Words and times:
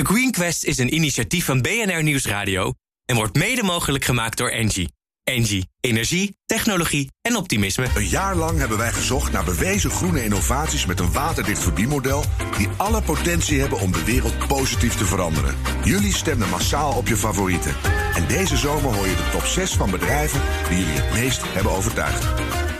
The 0.00 0.06
Green 0.06 0.30
Quest 0.30 0.64
is 0.64 0.78
een 0.78 0.94
initiatief 0.94 1.44
van 1.44 1.60
BNR 1.60 2.02
Nieuwsradio 2.02 2.72
en 3.04 3.16
wordt 3.16 3.36
mede 3.36 3.62
mogelijk 3.62 4.04
gemaakt 4.04 4.36
door 4.36 4.48
Engie. 4.48 4.92
Engie, 5.24 5.68
energie, 5.80 6.36
technologie 6.46 7.10
en 7.22 7.36
optimisme. 7.36 7.86
Een 7.94 8.08
jaar 8.08 8.36
lang 8.36 8.58
hebben 8.58 8.78
wij 8.78 8.92
gezocht 8.92 9.32
naar 9.32 9.44
bewezen 9.44 9.90
groene 9.90 10.24
innovaties 10.24 10.86
met 10.86 11.00
een 11.00 11.12
waterdicht 11.12 11.62
verdienmodel 11.62 12.24
die 12.56 12.68
alle 12.76 13.02
potentie 13.02 13.60
hebben 13.60 13.80
om 13.80 13.92
de 13.92 14.04
wereld 14.04 14.46
positief 14.46 14.94
te 14.94 15.04
veranderen. 15.04 15.56
Jullie 15.84 16.14
stemden 16.14 16.48
massaal 16.48 16.96
op 16.96 17.08
je 17.08 17.16
favorieten. 17.16 17.74
En 18.14 18.26
deze 18.26 18.56
zomer 18.56 18.94
hoor 18.94 19.06
je 19.06 19.16
de 19.16 19.28
top 19.32 19.44
6 19.44 19.72
van 19.72 19.90
bedrijven 19.90 20.40
die 20.68 20.78
jullie 20.78 21.00
het 21.00 21.12
meest 21.12 21.42
hebben 21.42 21.72
overtuigd. 21.72 22.24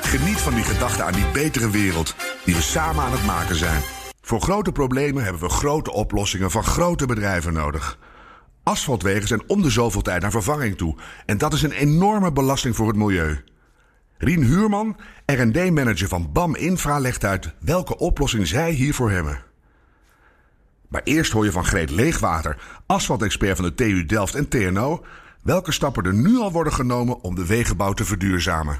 Geniet 0.00 0.38
van 0.38 0.54
die 0.54 0.64
gedachte 0.64 1.02
aan 1.02 1.14
die 1.14 1.30
betere 1.32 1.70
wereld 1.70 2.14
die 2.44 2.54
we 2.54 2.62
samen 2.62 3.04
aan 3.04 3.12
het 3.12 3.24
maken 3.24 3.56
zijn. 3.56 3.82
Voor 4.30 4.40
grote 4.40 4.72
problemen 4.72 5.22
hebben 5.22 5.42
we 5.42 5.48
grote 5.48 5.92
oplossingen 5.92 6.50
van 6.50 6.64
grote 6.64 7.06
bedrijven 7.06 7.52
nodig. 7.52 7.98
Asfaltwegen 8.62 9.28
zijn 9.28 9.42
om 9.46 9.62
de 9.62 9.70
zoveel 9.70 10.02
tijd 10.02 10.22
naar 10.22 10.30
vervanging 10.30 10.76
toe. 10.76 10.96
En 11.26 11.38
dat 11.38 11.52
is 11.52 11.62
een 11.62 11.72
enorme 11.72 12.32
belasting 12.32 12.76
voor 12.76 12.86
het 12.86 12.96
milieu. 12.96 13.44
Rien 14.18 14.42
Huurman, 14.42 14.96
R&D-manager 15.26 16.08
van 16.08 16.32
BAM 16.32 16.56
Infra, 16.56 16.98
legt 16.98 17.24
uit 17.24 17.54
welke 17.60 17.98
oplossing 17.98 18.46
zij 18.46 18.70
hiervoor 18.70 19.10
hebben. 19.10 19.42
Maar 20.88 21.02
eerst 21.04 21.32
hoor 21.32 21.44
je 21.44 21.52
van 21.52 21.64
Greet 21.64 21.90
Leegwater, 21.90 22.56
asfaltexpert 22.86 23.56
van 23.56 23.64
de 23.64 23.74
TU 23.74 24.06
Delft 24.06 24.34
en 24.34 24.48
TNO... 24.48 25.04
welke 25.42 25.72
stappen 25.72 26.04
er 26.04 26.14
nu 26.14 26.38
al 26.38 26.52
worden 26.52 26.72
genomen 26.72 27.22
om 27.22 27.34
de 27.34 27.46
wegenbouw 27.46 27.92
te 27.92 28.04
verduurzamen. 28.04 28.78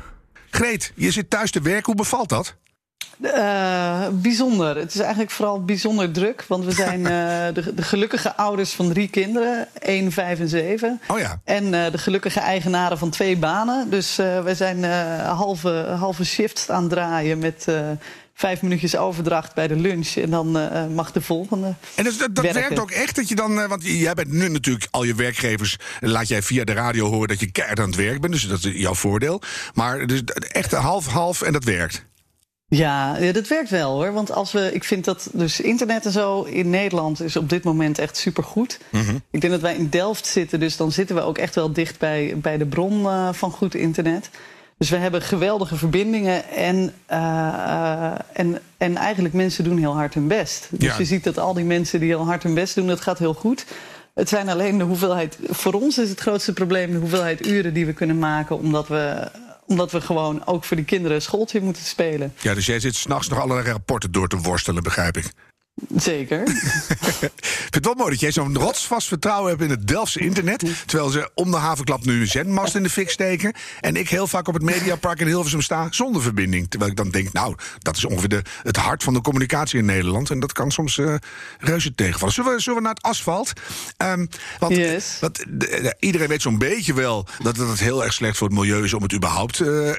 Greet, 0.50 0.92
je 0.94 1.10
zit 1.10 1.30
thuis 1.30 1.50
te 1.50 1.60
werken. 1.60 1.86
Hoe 1.86 1.94
bevalt 1.94 2.28
dat? 2.28 2.56
Uh, 3.24 4.06
bijzonder. 4.12 4.76
Het 4.76 4.94
is 4.94 5.00
eigenlijk 5.00 5.30
vooral 5.30 5.64
bijzonder 5.64 6.10
druk. 6.10 6.44
Want 6.48 6.64
we 6.64 6.72
zijn 6.72 7.00
uh, 7.00 7.06
de, 7.64 7.74
de, 7.74 7.82
gelukkige 7.82 8.36
ouders 8.36 8.72
van 8.72 8.88
drie 8.88 9.08
kinderen. 9.08 9.68
1, 9.78 10.12
5 10.12 10.40
en 10.40 10.48
7. 10.48 11.00
Oh 11.08 11.18
ja. 11.18 11.40
En 11.44 11.64
uh, 11.64 11.90
de 11.90 11.98
gelukkige 11.98 12.40
eigenaren 12.40 12.98
van 12.98 13.10
twee 13.10 13.36
banen. 13.36 13.90
Dus 13.90 14.16
we 14.16 14.52
zijn 14.54 14.84
halve, 15.24 15.94
halve 15.98 16.24
shifts 16.24 16.70
aan 16.70 16.82
het 16.82 16.92
draaien 16.92 17.38
met 17.38 17.66
vijf 18.34 18.62
minuutjes 18.62 18.96
overdracht 18.96 19.54
bij 19.54 19.68
de 19.68 19.76
lunch. 19.76 20.14
En 20.14 20.30
dan 20.30 20.50
mag 20.94 21.12
de 21.12 21.20
volgende. 21.20 21.74
En 21.94 22.04
dus 22.04 22.18
dat, 22.18 22.34
dat 22.34 22.52
werkt 22.52 22.78
ook 22.78 22.90
echt 22.90 23.16
dat 23.16 23.28
je 23.28 23.34
dan. 23.34 23.68
Want 23.68 23.82
jij 23.84 24.14
bent 24.14 24.32
nu 24.32 24.48
natuurlijk 24.48 24.86
al 24.90 25.04
je 25.04 25.14
werkgevers. 25.14 25.76
Laat 26.00 26.28
jij 26.28 26.42
via 26.42 26.64
de 26.64 26.72
radio 26.72 27.08
horen 27.08 27.28
dat 27.28 27.40
je 27.40 27.50
keihard 27.50 27.80
aan 27.80 27.86
het 27.86 27.96
werk 27.96 28.20
bent. 28.20 28.32
Dus 28.32 28.48
dat 28.48 28.64
is 28.64 28.72
jouw 28.72 28.94
voordeel. 28.94 29.42
Maar 29.74 30.06
dus 30.06 30.22
echt 30.52 30.72
half-half 30.72 31.42
en 31.42 31.52
dat 31.52 31.64
werkt. 31.64 32.08
Ja, 32.70 33.16
ja, 33.16 33.32
dat 33.32 33.48
werkt 33.48 33.70
wel 33.70 33.92
hoor. 33.92 34.12
Want 34.12 34.32
als 34.32 34.52
we, 34.52 34.70
ik 34.72 34.84
vind 34.84 35.04
dat 35.04 35.28
dus 35.32 35.60
internet 35.60 36.04
en 36.04 36.12
zo 36.12 36.42
in 36.42 36.70
Nederland 36.70 37.22
is 37.22 37.36
op 37.36 37.48
dit 37.48 37.64
moment 37.64 37.98
echt 37.98 38.16
supergoed. 38.16 38.78
Mm 38.90 39.22
Ik 39.30 39.40
denk 39.40 39.52
dat 39.52 39.62
wij 39.62 39.74
in 39.74 39.88
Delft 39.88 40.26
zitten, 40.26 40.60
dus 40.60 40.76
dan 40.76 40.92
zitten 40.92 41.16
we 41.16 41.22
ook 41.22 41.38
echt 41.38 41.54
wel 41.54 41.72
dicht 41.72 41.98
bij, 41.98 42.34
bij 42.36 42.58
de 42.58 42.66
bron 42.66 43.00
uh, 43.00 43.28
van 43.32 43.50
goed 43.50 43.74
internet. 43.74 44.30
Dus 44.78 44.90
we 44.90 44.96
hebben 44.96 45.22
geweldige 45.22 45.76
verbindingen 45.76 46.48
en, 46.48 46.92
uh, 47.10 48.12
en, 48.32 48.60
en 48.76 48.96
eigenlijk 48.96 49.34
mensen 49.34 49.64
doen 49.64 49.78
heel 49.78 49.94
hard 49.94 50.14
hun 50.14 50.26
best. 50.26 50.68
Dus 50.70 50.88
ja. 50.88 50.98
je 50.98 51.04
ziet 51.04 51.24
dat 51.24 51.38
al 51.38 51.54
die 51.54 51.64
mensen 51.64 52.00
die 52.00 52.08
heel 52.08 52.24
hard 52.24 52.42
hun 52.42 52.54
best 52.54 52.74
doen, 52.74 52.86
dat 52.86 53.00
gaat 53.00 53.18
heel 53.18 53.34
goed. 53.34 53.64
Het 54.14 54.28
zijn 54.28 54.48
alleen 54.48 54.78
de 54.78 54.84
hoeveelheid. 54.84 55.38
Voor 55.48 55.72
ons 55.72 55.98
is 55.98 56.08
het 56.08 56.20
grootste 56.20 56.52
probleem 56.52 56.92
de 56.92 56.98
hoeveelheid 56.98 57.46
uren 57.46 57.74
die 57.74 57.86
we 57.86 57.92
kunnen 57.92 58.18
maken, 58.18 58.58
omdat 58.58 58.88
we 58.88 59.30
omdat 59.70 59.92
we 59.92 60.00
gewoon 60.00 60.46
ook 60.46 60.64
voor 60.64 60.76
die 60.76 60.84
kinderen 60.84 61.22
schooltje 61.22 61.60
moeten 61.60 61.84
spelen. 61.84 62.34
Ja, 62.40 62.54
dus 62.54 62.66
jij 62.66 62.80
zit 62.80 62.94
s'nachts 62.94 63.28
nog 63.28 63.40
allerlei 63.40 63.70
rapporten 63.70 64.12
door 64.12 64.28
te 64.28 64.36
worstelen, 64.36 64.82
begrijp 64.82 65.16
ik. 65.16 65.32
Zeker. 65.96 66.40
ik 66.48 67.30
vind 67.40 67.74
het 67.74 67.84
wel 67.84 67.94
mooi 67.94 68.10
dat 68.10 68.20
jij 68.20 68.32
zo'n 68.32 68.56
rotsvast 68.56 69.08
vertrouwen 69.08 69.50
hebt 69.50 69.62
in 69.62 69.70
het 69.70 69.86
Delftse 69.86 70.20
internet. 70.20 70.64
Terwijl 70.86 71.10
ze 71.10 71.30
om 71.34 71.50
de 71.50 71.56
havenklap 71.56 72.04
nu 72.04 72.20
een 72.20 72.26
zendmast 72.26 72.74
in 72.74 72.82
de 72.82 72.90
fik 72.90 73.10
steken. 73.10 73.54
En 73.80 73.96
ik 73.96 74.08
heel 74.08 74.26
vaak 74.26 74.48
op 74.48 74.54
het 74.54 74.62
Mediapark 74.62 75.20
in 75.20 75.26
Hilversum 75.26 75.60
sta 75.60 75.86
zonder 75.90 76.22
verbinding. 76.22 76.70
Terwijl 76.70 76.90
ik 76.90 76.96
dan 76.96 77.10
denk, 77.10 77.32
nou, 77.32 77.54
dat 77.78 77.96
is 77.96 78.04
ongeveer 78.04 78.28
de, 78.28 78.42
het 78.62 78.76
hart 78.76 79.02
van 79.02 79.14
de 79.14 79.20
communicatie 79.20 79.78
in 79.78 79.84
Nederland. 79.84 80.30
En 80.30 80.40
dat 80.40 80.52
kan 80.52 80.70
soms 80.70 80.96
uh, 80.96 81.14
reuze 81.58 81.94
tegenvallen. 81.94 82.34
Zullen 82.34 82.52
we, 82.52 82.60
zullen 82.60 82.78
we 82.78 82.84
naar 82.84 82.94
het 82.94 83.02
asfalt? 83.02 83.52
Um, 83.98 84.28
want, 84.58 84.76
yes. 84.76 85.18
iedereen 85.98 86.28
weet 86.28 86.42
zo'n 86.42 86.58
beetje 86.58 86.94
wel 86.94 87.26
dat 87.42 87.56
het 87.56 87.80
heel 87.80 88.04
erg 88.04 88.12
slecht 88.12 88.36
voor 88.36 88.48
het 88.48 88.56
milieu 88.56 88.84
is 88.84 88.94
om 88.94 89.02
het 89.02 89.14
überhaupt 89.14 89.60
uh, 89.60 89.86
uh, 89.86 89.94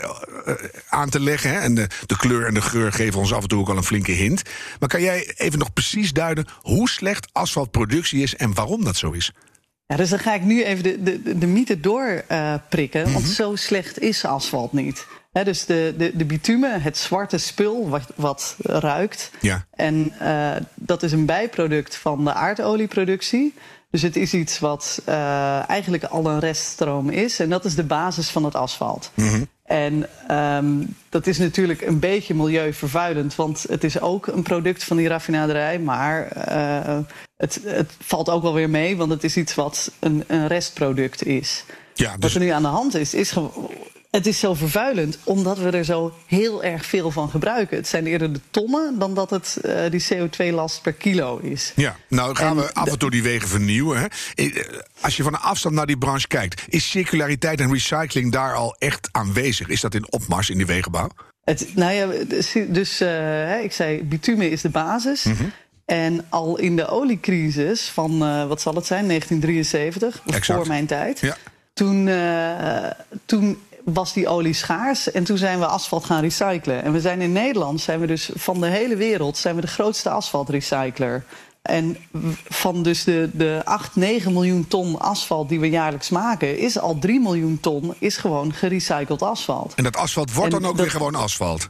aan 0.90 1.10
te 1.10 1.20
leggen. 1.20 1.50
Hè? 1.50 1.60
En 1.60 1.76
de, 1.76 1.88
de 2.06 2.18
kleur 2.18 2.46
en 2.46 2.54
de 2.54 2.62
geur 2.62 2.92
geven 2.92 3.20
ons 3.20 3.34
af 3.34 3.42
en 3.42 3.48
toe 3.48 3.60
ook 3.60 3.70
al 3.70 3.78
een 3.78 3.84
flinke 3.84 4.12
hint. 4.12 4.42
Maar 4.80 4.90
kan 4.90 5.02
jij 5.02 5.34
even 5.38 5.60
nog 5.60 5.71
precies 5.74 6.14
duiden 6.14 6.46
hoe 6.62 6.90
slecht 6.90 7.30
asfaltproductie 7.32 8.22
is 8.22 8.36
en 8.36 8.54
waarom 8.54 8.84
dat 8.84 8.96
zo 8.96 9.12
is? 9.12 9.32
Ja, 9.86 9.98
dus 9.98 10.10
dan 10.10 10.20
ga 10.20 10.34
ik 10.34 10.44
nu 10.44 10.64
even 10.64 10.84
de, 10.84 11.04
de, 11.04 11.38
de 11.38 11.48
mythe 11.48 11.80
doorprikken. 11.80 13.08
Uh, 13.08 13.14
Want 13.14 13.26
mhm. 13.26 13.34
zo 13.34 13.56
slecht 13.56 14.00
is 14.00 14.26
asfalt 14.26 14.74
niet. 14.74 15.06
He, 15.32 15.44
dus 15.44 15.66
de, 15.66 15.94
de, 15.98 16.12
de 16.16 16.26
bitumen, 16.26 16.82
het 16.82 16.98
zwarte 16.98 17.38
spul 17.38 17.90
wat, 17.90 18.12
wat 18.16 18.56
ruikt. 18.62 19.32
Ja. 19.42 19.66
En 19.72 20.14
uh, 20.22 20.52
dat 20.76 21.04
is 21.04 21.12
een 21.12 21.26
bijproduct 21.26 21.96
van 21.96 22.26
de 22.26 22.34
aardolieproductie. 22.34 23.54
Dus 23.90 24.02
het 24.02 24.16
is 24.16 24.34
iets 24.34 24.60
wat 24.60 25.02
uh, 25.10 25.70
eigenlijk 25.70 26.04
al 26.04 26.26
een 26.26 26.40
reststroom 26.40 27.10
is. 27.10 27.40
En 27.40 27.50
dat 27.50 27.66
is 27.66 27.76
de 27.76 27.84
basis 27.84 28.30
van 28.30 28.44
het 28.44 28.56
asfalt. 28.56 29.12
Mm 29.14 29.28
-hmm. 29.28 29.48
En 29.72 30.08
um, 30.32 30.96
dat 31.10 31.28
is 31.28 31.38
natuurlijk 31.38 31.82
een 31.82 32.00
beetje 32.00 32.34
milieuvervuilend, 32.34 33.36
want 33.36 33.66
het 33.70 33.84
is 33.84 34.02
ook 34.02 34.28
een 34.28 34.44
product 34.44 34.84
van 34.84 34.98
die 34.98 35.08
raffinaderij. 35.08 35.80
Maar 35.80 36.28
uh, 36.50 37.00
het, 37.38 37.62
het, 37.66 37.92
valt 38.00 38.30
ook 38.30 38.42
wel 38.42 38.54
weer 38.54 38.70
mee, 38.70 38.98
want 38.98 39.12
het 39.12 39.24
is 39.24 39.38
iets 39.38 39.56
wat 39.56 39.92
een, 40.00 40.24
een 40.28 40.48
restproduct 40.48 41.26
is. 41.26 41.66
Ja, 41.94 42.12
dus... 42.12 42.20
Wat 42.20 42.32
er 42.32 42.48
nu 42.48 42.48
aan 42.48 42.62
de 42.62 42.68
hand 42.68 42.96
is, 42.96 43.14
is 43.14 43.36
het 44.12 44.28
is 44.28 44.40
zo 44.40 44.54
vervuilend 44.54 45.18
omdat 45.24 45.58
we 45.58 45.70
er 45.70 45.86
zo 45.86 46.14
heel 46.26 46.64
erg 46.64 46.86
veel 46.86 47.12
van 47.12 47.30
gebruiken. 47.30 47.78
Het 47.78 47.88
zijn 47.88 48.08
eerder 48.08 48.34
de 48.34 48.40
tonnen 48.50 49.00
dan 49.00 49.14
dat 49.14 49.30
het 49.30 49.58
uh, 49.66 49.82
die 49.90 50.06
CO2-last 50.14 50.82
per 50.82 50.94
kilo 50.94 51.38
is. 51.38 51.74
Ja, 51.76 51.96
nou 52.08 52.36
gaan 52.36 52.58
en 52.58 52.64
we 52.64 52.74
af 52.74 52.88
en 52.88 53.00
toe 53.00 53.10
die 53.10 53.24
wegen 53.24 53.48
vernieuwen. 53.48 54.00
Hè? 54.00 54.06
Eh, 54.36 54.64
als 55.02 55.18
je 55.18 55.24
van 55.24 55.34
een 55.34 55.40
afstand 55.40 55.76
naar 55.76 55.86
die 55.86 55.98
branche 55.98 56.28
kijkt, 56.28 56.62
is 56.68 56.90
circulariteit 56.90 57.60
en 57.60 57.72
recycling 57.72 58.32
daar 58.32 58.54
al 58.54 58.76
echt 58.80 59.10
aanwezig? 59.12 59.68
Is 59.68 59.82
dat 59.82 59.94
in 59.94 60.12
opmars 60.12 60.50
in 60.50 60.58
die 60.58 60.66
wegenbouw? 60.66 61.10
Het, 61.44 61.68
nou 61.76 61.94
ja, 61.94 62.26
dus, 62.28 62.56
dus 62.68 63.02
uh, 63.02 63.64
ik 63.64 63.72
zei, 63.72 64.04
bitumen 64.04 64.52
is 64.52 64.62
de 64.62 64.70
basis. 64.70 65.24
Mm 65.24 65.36
-hmm. 65.36 65.52
En 65.86 66.26
al 66.30 66.58
in 66.58 66.76
de 66.76 66.88
oliecrisis 66.88 67.82
van, 67.82 68.24
uh, 68.24 68.48
wat 68.48 68.62
zal 68.62 68.76
het 68.76 68.86
zijn, 68.86 69.08
1973, 69.08 70.22
exact. 70.26 70.60
voor 70.60 70.68
mijn 70.68 70.86
tijd. 70.86 71.20
Ja. 71.20 71.38
Toen, 71.74 72.10
toen 73.26 73.58
was 73.94 74.14
die 74.14 74.28
olie 74.28 74.54
schaars 74.54 75.12
en 75.12 75.24
toen 75.24 75.38
zijn 75.38 75.60
we 75.60 75.66
asfalt 75.66 76.06
gaan 76.06 76.22
recyclen. 76.22 76.84
En 76.84 76.92
we 76.92 77.02
zijn 77.02 77.22
in 77.22 77.32
Nederland, 77.32 77.82
zijn 77.82 78.00
we 78.00 78.08
dus 78.08 78.30
van 78.34 78.62
de 78.62 78.68
hele 78.68 78.96
wereld, 78.96 79.38
zijn 79.38 79.56
we 79.56 79.62
de 79.62 79.68
grootste 79.68 80.10
asfaltrecycler. 80.10 81.24
En 81.62 81.98
van 82.50 82.84
dus 82.84 83.04
de, 83.04 83.30
de 83.34 83.62
8, 83.64 83.96
9 83.96 84.34
miljoen 84.34 84.68
ton 84.68 85.00
asfalt 85.00 85.50
die 85.50 85.60
we 85.60 85.70
jaarlijks 85.70 86.10
maken, 86.10 86.58
is 86.58 86.80
al 86.80 87.00
3 87.00 87.20
miljoen 87.20 87.60
ton 87.60 87.94
is 88.00 88.18
gewoon 88.18 88.54
gerecycled 88.54 89.22
asfalt. 89.22 89.74
En 89.76 89.84
dat 89.84 89.96
asfalt 89.96 90.34
wordt 90.34 90.54
en 90.54 90.62
dan 90.62 90.70
ook 90.70 90.78
dat, 90.78 90.86
weer 90.86 90.96
gewoon 90.96 91.16
asfalt? 91.16 91.70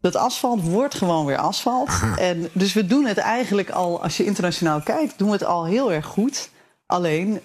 Dat 0.00 0.16
asfalt 0.16 0.62
wordt 0.62 0.94
gewoon 0.94 1.26
weer 1.26 1.36
asfalt. 1.36 1.90
En 2.16 2.48
dus 2.52 2.72
we 2.72 2.86
doen 2.86 3.06
het 3.06 3.18
eigenlijk 3.18 3.70
al, 3.70 4.02
als 4.02 4.16
je 4.16 4.24
internationaal 4.24 4.80
kijkt, 4.80 5.18
doen 5.18 5.26
we 5.26 5.32
het 5.32 5.44
al 5.44 5.64
heel 5.64 5.92
erg 5.92 6.06
goed. 6.06 6.50
Alleen, 6.90 7.28
uh, 7.32 7.38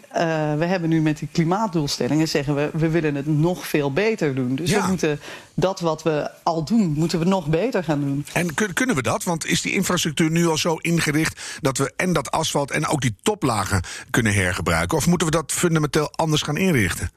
we 0.57 0.65
hebben 0.65 0.89
nu 0.89 1.01
met 1.01 1.17
die 1.17 1.27
klimaatdoelstellingen 1.31 2.27
zeggen 2.27 2.55
we, 2.55 2.69
we 2.73 2.89
willen 2.89 3.15
het 3.15 3.27
nog 3.27 3.67
veel 3.67 3.93
beter 3.93 4.35
doen. 4.35 4.55
Dus 4.55 4.69
ja. 4.69 4.81
we 4.81 4.87
moeten 4.87 5.19
dat 5.53 5.79
wat 5.79 6.03
we 6.03 6.29
al 6.43 6.63
doen, 6.63 6.93
moeten 6.97 7.19
we 7.19 7.25
nog 7.25 7.47
beter 7.47 7.83
gaan 7.83 7.99
doen. 7.99 8.25
En 8.33 8.53
kunnen 8.73 8.95
we 8.95 9.01
dat? 9.01 9.23
Want 9.23 9.45
is 9.45 9.61
die 9.61 9.73
infrastructuur 9.73 10.31
nu 10.31 10.47
al 10.47 10.57
zo 10.57 10.75
ingericht 10.75 11.59
dat 11.61 11.77
we 11.77 11.93
en 11.95 12.13
dat 12.13 12.31
asfalt 12.31 12.71
en 12.71 12.87
ook 12.87 13.01
die 13.01 13.15
toplagen 13.21 13.83
kunnen 14.09 14.33
hergebruiken? 14.33 14.97
Of 14.97 15.07
moeten 15.07 15.27
we 15.27 15.33
dat 15.33 15.51
fundamenteel 15.51 16.11
anders 16.15 16.41
gaan 16.41 16.57
inrichten? 16.57 17.11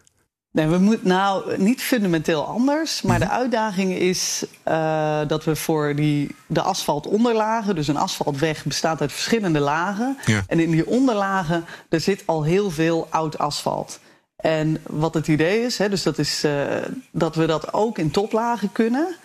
Nee, 0.51 0.67
we 0.67 0.79
moeten 0.79 1.09
nou 1.09 1.59
niet 1.59 1.83
fundamenteel 1.83 2.45
anders. 2.45 3.03
Maar 3.03 3.19
de 3.19 3.29
uitdaging 3.29 3.93
is 3.93 4.45
uh, 4.69 5.21
dat 5.27 5.45
we 5.45 5.57
voor 5.57 5.95
die, 5.95 6.35
de 6.47 6.63
asfaltonderlagen, 6.63 7.75
dus 7.75 7.89
een 7.89 7.97
asfaltweg 7.97 8.65
bestaat 8.65 9.01
uit 9.01 9.13
verschillende 9.13 9.61
lagen. 9.61 10.19
Ja. 10.25 10.43
En 10.47 10.61
in 10.61 10.71
die 10.71 10.87
onderlagen, 10.87 11.65
er 11.89 12.01
zit 12.01 12.23
al 12.27 12.43
heel 12.43 12.71
veel 12.71 13.07
oud 13.11 13.39
asfalt. 13.39 14.01
En 14.37 14.81
wat 14.87 15.15
het 15.15 15.29
idee 15.29 15.63
is, 15.63 15.79
hè, 15.79 15.89
dus 15.89 16.03
dat 16.03 16.19
is 16.19 16.45
uh, 16.45 16.65
dat 17.11 17.35
we 17.35 17.47
dat 17.47 17.73
ook 17.73 17.99
in 17.99 18.11
toplagen 18.11 18.73
kunnen. 18.73 19.17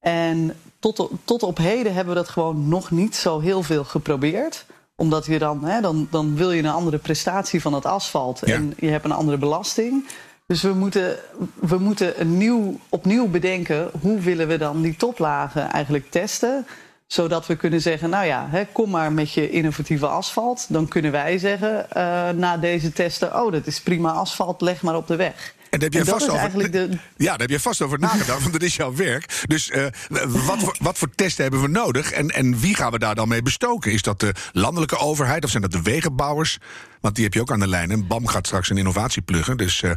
En 0.00 0.56
tot 0.78 0.98
op, 0.98 1.12
tot 1.24 1.42
op 1.42 1.58
heden 1.58 1.94
hebben 1.94 2.14
we 2.14 2.20
dat 2.20 2.28
gewoon 2.28 2.68
nog 2.68 2.90
niet 2.90 3.16
zo 3.16 3.40
heel 3.40 3.62
veel 3.62 3.84
geprobeerd 3.84 4.66
omdat 5.00 5.26
je 5.26 5.38
dan, 5.38 5.64
hè, 5.64 5.80
dan, 5.80 6.08
dan 6.10 6.36
wil 6.36 6.52
je 6.52 6.62
een 6.62 6.68
andere 6.68 6.98
prestatie 6.98 7.62
van 7.62 7.72
het 7.72 7.86
asfalt. 7.86 8.40
Ja. 8.44 8.54
En 8.54 8.74
je 8.76 8.88
hebt 8.88 9.04
een 9.04 9.12
andere 9.12 9.38
belasting. 9.38 10.04
Dus 10.50 10.62
we 10.62 10.72
moeten, 10.72 11.16
we 11.54 11.78
moeten 11.78 12.20
een 12.20 12.36
nieuw, 12.36 12.80
opnieuw 12.88 13.28
bedenken 13.28 13.90
hoe 14.00 14.20
willen 14.20 14.48
we 14.48 14.58
dan 14.58 14.82
die 14.82 14.96
toplagen 14.96 15.70
eigenlijk 15.70 16.10
testen. 16.10 16.66
Zodat 17.06 17.46
we 17.46 17.56
kunnen 17.56 17.80
zeggen, 17.80 18.10
nou 18.10 18.26
ja, 18.26 18.46
hè, 18.50 18.64
kom 18.72 18.90
maar 18.90 19.12
met 19.12 19.32
je 19.32 19.50
innovatieve 19.50 20.06
asfalt. 20.06 20.66
Dan 20.68 20.88
kunnen 20.88 21.12
wij 21.12 21.38
zeggen 21.38 21.86
uh, 21.96 22.28
na 22.28 22.56
deze 22.56 22.92
testen, 22.92 23.42
oh, 23.42 23.52
dat 23.52 23.66
is 23.66 23.80
prima 23.80 24.10
asfalt, 24.10 24.60
leg 24.60 24.82
maar 24.82 24.96
op 24.96 25.06
de 25.06 25.16
weg. 25.16 25.54
En, 25.70 25.80
heb 25.80 25.92
je 25.92 26.04
vast 26.04 26.28
over, 26.28 26.70
de... 26.70 26.88
Ja, 27.16 27.30
daar 27.30 27.38
heb 27.38 27.50
je 27.50 27.60
vast 27.60 27.82
over 27.82 27.98
nagedacht, 27.98 28.40
want 28.40 28.52
dat 28.52 28.62
is 28.62 28.76
jouw 28.76 28.94
werk. 28.94 29.44
Dus 29.46 29.70
uh, 29.70 29.86
wat, 30.28 30.58
voor, 30.58 30.76
wat 30.80 30.98
voor 30.98 31.10
testen 31.14 31.42
hebben 31.42 31.62
we 31.62 31.68
nodig 31.68 32.12
en, 32.12 32.28
en 32.28 32.58
wie 32.58 32.74
gaan 32.74 32.92
we 32.92 32.98
daar 32.98 33.14
dan 33.14 33.28
mee 33.28 33.42
bestoken? 33.42 33.92
Is 33.92 34.02
dat 34.02 34.20
de 34.20 34.34
landelijke 34.52 34.98
overheid 34.98 35.44
of 35.44 35.50
zijn 35.50 35.62
dat 35.62 35.72
de 35.72 35.82
wegenbouwers? 35.82 36.58
Want 37.00 37.14
die 37.14 37.24
heb 37.24 37.34
je 37.34 37.40
ook 37.40 37.52
aan 37.52 37.60
de 37.60 37.68
lijn. 37.68 37.90
En 37.90 38.06
BAM 38.06 38.26
gaat 38.26 38.46
straks 38.46 38.70
een 38.70 38.78
innovatie 38.78 39.22
pluggen. 39.22 39.56
Dus 39.56 39.82
uh, 39.82 39.90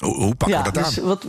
hoe, 0.00 0.14
hoe, 0.14 0.34
pakken 0.34 0.58
ja, 0.58 0.64
we 0.64 0.72
dat 0.72 0.84
dus 0.84 0.98
aan? 0.98 1.06
Wat, 1.06 1.26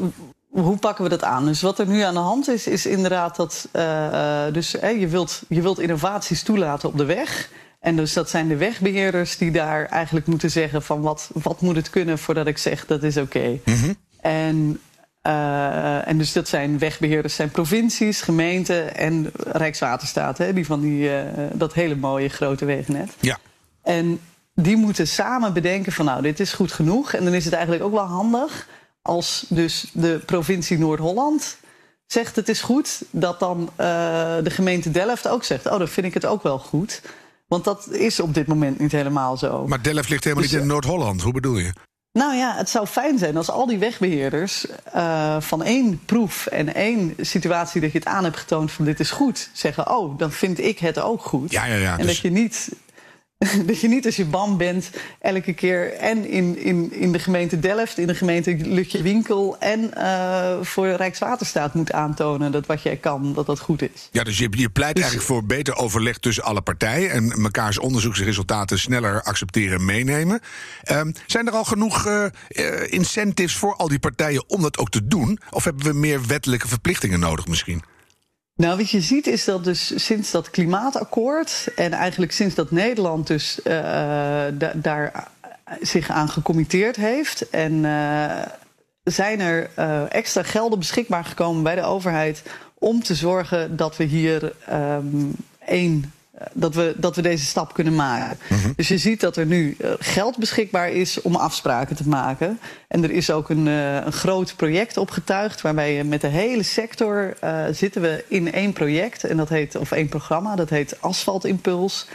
hoe 0.49 0.77
pakken 0.77 1.03
we 1.03 1.09
dat 1.09 1.23
aan? 1.23 1.45
Dus 1.45 1.61
wat 1.61 1.79
er 1.79 1.87
nu 1.87 2.01
aan 2.01 2.13
de 2.13 2.19
hand 2.19 2.49
is, 2.49 2.67
is 2.67 2.85
inderdaad 2.85 3.35
dat 3.35 3.67
uh, 3.73 4.43
dus, 4.51 4.71
je, 4.71 5.07
wilt, 5.07 5.41
je 5.47 5.61
wilt 5.61 5.79
innovaties 5.79 6.43
toelaten 6.43 6.89
op 6.89 6.97
de 6.97 7.05
weg. 7.05 7.49
En 7.79 7.95
dus 7.95 8.13
dat 8.13 8.29
zijn 8.29 8.47
de 8.47 8.57
wegbeheerders 8.57 9.37
die 9.37 9.51
daar 9.51 9.85
eigenlijk 9.85 10.27
moeten 10.27 10.51
zeggen 10.51 10.81
van 10.81 11.01
wat, 11.01 11.29
wat 11.33 11.61
moet 11.61 11.75
het 11.75 11.89
kunnen 11.89 12.19
voordat 12.19 12.47
ik 12.47 12.57
zeg 12.57 12.85
dat 12.85 13.03
is 13.03 13.17
oké. 13.17 13.37
Okay. 13.37 13.61
Mm 13.65 13.73
-hmm. 13.73 13.95
En 14.21 14.79
uh, 15.27 16.07
en 16.07 16.17
dus 16.17 16.33
dat 16.33 16.47
zijn 16.47 16.79
wegbeheerders, 16.79 17.35
zijn 17.35 17.49
provincies, 17.49 18.21
gemeenten 18.21 18.95
en 18.95 19.31
Rijkswaterstaat, 19.45 20.37
hè, 20.37 20.53
die 20.53 20.65
van 20.65 20.81
die, 20.81 21.03
uh, 21.03 21.21
dat 21.53 21.73
hele 21.73 21.95
mooie 21.95 22.29
grote 22.29 22.65
wegennet. 22.65 23.15
Ja. 23.19 23.37
En 23.83 24.19
die 24.53 24.77
moeten 24.77 25.07
samen 25.07 25.53
bedenken 25.53 25.91
van 25.91 26.05
nou, 26.05 26.21
dit 26.21 26.39
is 26.39 26.53
goed 26.53 26.71
genoeg. 26.71 27.13
En 27.13 27.23
dan 27.23 27.33
is 27.33 27.45
het 27.45 27.53
eigenlijk 27.53 27.83
ook 27.83 27.93
wel 27.93 28.05
handig 28.05 28.67
als 29.01 29.45
dus 29.49 29.89
de 29.93 30.21
provincie 30.25 30.77
Noord-Holland 30.77 31.57
zegt 32.07 32.35
het 32.35 32.49
is 32.49 32.61
goed, 32.61 33.01
dat 33.09 33.39
dan 33.39 33.59
uh, 33.61 33.77
de 34.43 34.49
gemeente 34.49 34.91
Delft 34.91 35.27
ook 35.27 35.43
zegt, 35.43 35.65
oh, 35.69 35.77
dan 35.77 35.87
vind 35.87 36.07
ik 36.07 36.13
het 36.13 36.25
ook 36.25 36.43
wel 36.43 36.59
goed. 36.59 37.01
Want 37.47 37.63
dat 37.63 37.89
is 37.91 38.19
op 38.19 38.33
dit 38.33 38.47
moment 38.47 38.79
niet 38.79 38.91
helemaal 38.91 39.37
zo. 39.37 39.67
Maar 39.67 39.81
Delft 39.81 40.09
ligt 40.09 40.23
helemaal 40.23 40.43
dus, 40.43 40.53
niet 40.53 40.61
in 40.61 40.67
Noord-Holland. 40.67 41.21
Hoe 41.21 41.33
bedoel 41.33 41.57
je? 41.57 41.73
Nou 42.11 42.35
ja, 42.35 42.55
het 42.55 42.69
zou 42.69 42.87
fijn 42.87 43.17
zijn 43.17 43.37
als 43.37 43.49
al 43.49 43.65
die 43.65 43.77
wegbeheerders 43.77 44.65
uh, 44.95 45.41
van 45.41 45.63
één 45.63 46.05
proef 46.05 46.45
en 46.45 46.75
één 46.75 47.15
situatie 47.19 47.81
dat 47.81 47.91
je 47.91 47.97
het 47.97 48.07
aan 48.07 48.23
hebt 48.23 48.37
getoond 48.37 48.71
van 48.71 48.85
dit 48.85 48.99
is 48.99 49.11
goed, 49.11 49.49
zeggen: 49.53 49.89
Oh, 49.89 50.17
dan 50.17 50.31
vind 50.31 50.59
ik 50.59 50.79
het 50.79 50.99
ook 50.99 51.21
goed. 51.21 51.51
Ja, 51.51 51.65
ja, 51.65 51.75
ja. 51.75 51.91
En 51.91 51.97
dus... 51.97 52.05
dat 52.05 52.17
je 52.17 52.29
niet 52.29 52.69
dat 53.67 53.79
je 53.79 53.87
niet 53.87 54.05
als 54.05 54.15
je 54.15 54.25
bam 54.25 54.57
bent 54.57 54.89
elke 55.19 55.53
keer 55.53 55.93
en 55.93 56.29
in, 56.29 56.57
in, 56.57 56.93
in 56.93 57.11
de 57.11 57.19
gemeente 57.19 57.59
Delft, 57.59 57.97
in 57.97 58.07
de 58.07 58.15
gemeente 58.15 58.55
Lutje 58.55 59.01
Winkel 59.01 59.55
en 59.59 59.91
uh, 59.97 60.61
voor 60.61 60.87
Rijkswaterstaat 60.87 61.73
moet 61.73 61.91
aantonen 61.91 62.51
dat 62.51 62.65
wat 62.65 62.81
jij 62.81 62.95
kan, 62.95 63.33
dat 63.33 63.45
dat 63.45 63.59
goed 63.59 63.81
is. 63.81 64.09
Ja, 64.11 64.23
dus 64.23 64.37
je, 64.37 64.47
je 64.51 64.69
pleit 64.69 64.95
dus, 64.95 65.03
eigenlijk 65.03 65.33
voor 65.33 65.45
beter 65.45 65.75
overleg 65.75 66.17
tussen 66.17 66.43
alle 66.43 66.61
partijen 66.61 67.11
en 67.11 67.41
mekaars 67.41 67.79
onderzoeksresultaten 67.79 68.79
sneller 68.79 69.21
accepteren 69.21 69.79
en 69.79 69.85
meenemen. 69.85 70.41
Um, 70.91 71.13
zijn 71.25 71.47
er 71.47 71.53
al 71.53 71.63
genoeg 71.63 72.07
uh, 72.07 72.25
uh, 72.49 72.91
incentives 72.91 73.55
voor 73.55 73.75
al 73.75 73.87
die 73.87 73.99
partijen 73.99 74.43
om 74.49 74.61
dat 74.61 74.77
ook 74.77 74.89
te 74.89 75.07
doen? 75.07 75.39
Of 75.49 75.63
hebben 75.63 75.85
we 75.85 75.93
meer 75.93 76.25
wettelijke 76.27 76.67
verplichtingen 76.67 77.19
nodig 77.19 77.47
misschien? 77.47 77.81
Nou, 78.61 78.77
wat 78.77 78.89
je 78.89 79.01
ziet 79.01 79.27
is 79.27 79.45
dat 79.45 79.63
dus 79.63 80.05
sinds 80.05 80.31
dat 80.31 80.49
klimaatakkoord 80.49 81.67
en 81.75 81.91
eigenlijk 81.91 82.31
sinds 82.31 82.55
dat 82.55 82.71
Nederland 82.71 83.27
dus 83.27 83.59
da 83.63 84.51
daar 84.75 85.27
zich 85.81 86.09
aan 86.09 86.29
gecommitteerd 86.29 86.95
heeft 86.95 87.49
en 87.49 87.73
uh, 87.73 88.41
zijn 89.03 89.39
er 89.39 89.69
uh, 89.79 90.13
extra 90.13 90.43
gelden 90.43 90.79
beschikbaar 90.79 91.25
gekomen 91.25 91.63
bij 91.63 91.75
de 91.75 91.83
overheid 91.83 92.43
om 92.73 93.03
te 93.03 93.15
zorgen 93.15 93.75
dat 93.75 93.97
we 93.97 94.03
hier 94.03 94.53
um, 94.71 95.33
één 95.65 96.13
dat 96.53 96.75
we, 96.75 96.93
dat 96.97 97.15
we 97.15 97.21
deze 97.21 97.45
stap 97.45 97.73
kunnen 97.73 97.95
maken. 97.95 98.37
Mm 98.49 98.57
-hmm. 98.57 98.73
Dus 98.75 98.87
je 98.87 98.97
ziet 98.97 99.19
dat 99.19 99.37
er 99.37 99.45
nu 99.45 99.77
geld 99.99 100.37
beschikbaar 100.37 100.91
is 100.91 101.21
om 101.21 101.35
afspraken 101.35 101.95
te 101.95 102.07
maken. 102.07 102.59
En 102.87 103.03
er 103.03 103.11
is 103.11 103.31
ook 103.31 103.49
een, 103.49 103.67
uh, 103.67 103.95
een 103.95 104.11
groot 104.11 104.55
project 104.55 104.97
opgetuigd... 104.97 105.61
waarbij 105.61 106.03
met 106.03 106.21
de 106.21 106.27
hele 106.27 106.63
sector 106.63 107.37
uh, 107.43 107.65
zitten 107.71 108.01
we 108.01 108.25
in 108.27 108.53
één 108.53 108.73
project... 108.73 109.23
En 109.23 109.37
dat 109.37 109.49
heet, 109.49 109.75
of 109.75 109.91
één 109.91 110.09
programma, 110.09 110.55
dat 110.55 110.69
heet 110.69 111.01
Asfalt 111.01 111.45
Impuls. 111.45 112.07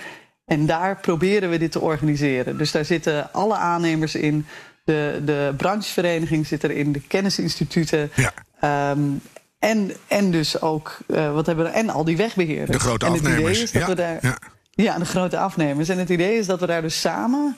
En 0.45 0.67
daar 0.67 1.01
proberen 1.01 1.51
we 1.51 1.59
dit 1.59 1.73
te 1.73 1.81
organiseren. 1.81 2.59
Dus 2.59 2.73
daar 2.73 2.85
zitten 2.85 3.33
alle 3.33 3.57
aannemers 3.57 4.15
in... 4.15 4.47
De, 4.85 5.23
de 5.25 5.55
branchevereniging 5.57 6.47
zit 6.47 6.65
erin, 6.65 6.93
de 6.93 7.01
kennisinstituten... 7.01 8.11
Ja. 8.15 8.91
Um, 8.91 9.21
en, 9.59 9.93
en 10.07 10.31
dus 10.31 10.61
ook, 10.61 10.99
uh, 11.07 11.33
wat 11.33 11.47
hebben 11.47 11.65
we, 11.65 11.71
en 11.71 11.91
al 11.91 12.05
die 12.05 12.17
wegbeheerders. 12.17 12.79
De 12.79 12.85
grote 12.85 13.07
en 13.07 13.13
afnemers. 13.13 13.39
Het 13.39 13.41
idee 13.41 13.63
is 13.63 13.73
dat 13.73 13.83
ja, 13.83 13.89
we 13.89 13.95
daar, 13.95 14.19
ja. 14.21 14.39
ja, 14.71 14.99
de 14.99 15.05
grote 15.05 15.39
afnemers. 15.39 15.89
En 15.89 15.99
het 15.99 16.09
idee 16.09 16.39
is 16.39 16.47
dat 16.47 16.61
we 16.61 16.67
daar 16.67 16.83
dus 16.83 17.01
samen 17.01 17.57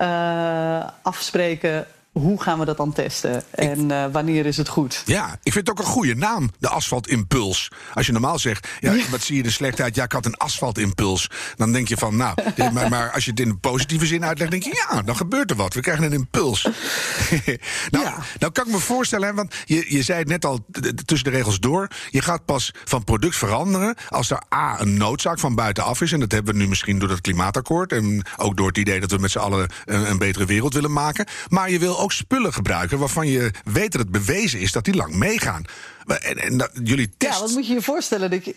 uh, 0.00 0.88
afspreken 1.02 1.86
hoe 2.18 2.42
gaan 2.42 2.58
we 2.58 2.64
dat 2.64 2.76
dan 2.76 2.92
testen? 2.92 3.44
En 3.50 3.90
uh, 3.90 4.04
wanneer 4.12 4.46
is 4.46 4.56
het 4.56 4.68
goed? 4.68 5.02
Ja, 5.04 5.38
ik 5.42 5.52
vind 5.52 5.68
het 5.68 5.70
ook 5.70 5.86
een 5.86 5.92
goede 5.92 6.14
naam, 6.14 6.50
de 6.58 6.68
asfaltimpuls. 6.68 7.70
Als 7.94 8.06
je 8.06 8.12
normaal 8.12 8.38
zegt, 8.38 8.68
ja, 8.80 8.92
ja. 8.92 9.08
wat 9.10 9.20
zie 9.20 9.36
je 9.36 9.42
de 9.42 9.50
slechtheid? 9.50 9.94
Ja, 9.94 10.04
ik 10.04 10.12
had 10.12 10.26
een 10.26 10.36
asfaltimpuls. 10.36 11.30
Dan 11.56 11.72
denk 11.72 11.88
je 11.88 11.96
van, 11.96 12.16
nou, 12.16 12.34
maar, 12.72 12.88
maar, 12.88 13.12
als 13.12 13.24
je 13.24 13.30
het 13.30 13.40
in 13.40 13.48
een 13.48 13.60
positieve 13.60 14.06
zin 14.06 14.24
uitlegt, 14.24 14.50
denk 14.50 14.62
je, 14.62 14.86
ja, 14.88 15.02
dan 15.02 15.16
gebeurt 15.16 15.50
er 15.50 15.56
wat. 15.56 15.74
We 15.74 15.80
krijgen 15.80 16.04
een 16.04 16.12
impuls. 16.12 16.62
nou, 17.90 18.04
ja. 18.04 18.18
nou 18.38 18.52
kan 18.52 18.66
ik 18.66 18.72
me 18.72 18.78
voorstellen, 18.78 19.34
want 19.34 19.54
je, 19.64 19.84
je 19.88 20.02
zei 20.02 20.18
het 20.18 20.28
net 20.28 20.44
al 20.44 20.66
tussen 21.04 21.30
de 21.30 21.36
regels 21.36 21.60
door. 21.60 21.88
Je 22.10 22.22
gaat 22.22 22.44
pas 22.44 22.74
van 22.84 23.04
product 23.04 23.36
veranderen 23.36 23.94
als 24.08 24.30
er 24.30 24.42
A, 24.54 24.80
een 24.80 24.96
noodzaak 24.96 25.38
van 25.38 25.54
buitenaf 25.54 26.00
is. 26.00 26.12
En 26.12 26.20
dat 26.20 26.32
hebben 26.32 26.54
we 26.54 26.60
nu 26.60 26.68
misschien 26.68 26.98
door 26.98 27.10
het 27.10 27.20
klimaatakkoord. 27.20 27.92
En 27.92 28.26
ook 28.36 28.56
door 28.56 28.68
het 28.68 28.78
idee 28.78 29.00
dat 29.00 29.10
we 29.10 29.18
met 29.18 29.30
z'n 29.30 29.38
allen 29.38 29.70
een, 29.84 30.10
een 30.10 30.18
betere 30.18 30.44
wereld 30.44 30.74
willen 30.74 30.92
maken. 30.92 31.26
Maar 31.48 31.70
je 31.70 31.78
wil 31.78 32.00
ook 32.00 32.07
spullen 32.12 32.52
gebruiken 32.52 32.98
waarvan 32.98 33.28
je 33.28 33.50
weet 33.64 33.92
dat 33.92 34.00
het 34.00 34.10
bewezen 34.10 34.60
is 34.60 34.72
dat 34.72 34.84
die 34.84 34.94
lang 34.94 35.14
meegaan. 35.14 35.64
En, 36.06 36.36
en 36.36 36.58
dat, 36.58 36.70
jullie 36.82 37.10
test... 37.16 37.34
Ja, 37.34 37.40
wat 37.40 37.50
moet 37.50 37.66
je 37.66 37.74
je 37.74 37.82
voorstellen? 37.82 38.30
Dat 38.30 38.44
je, 38.44 38.54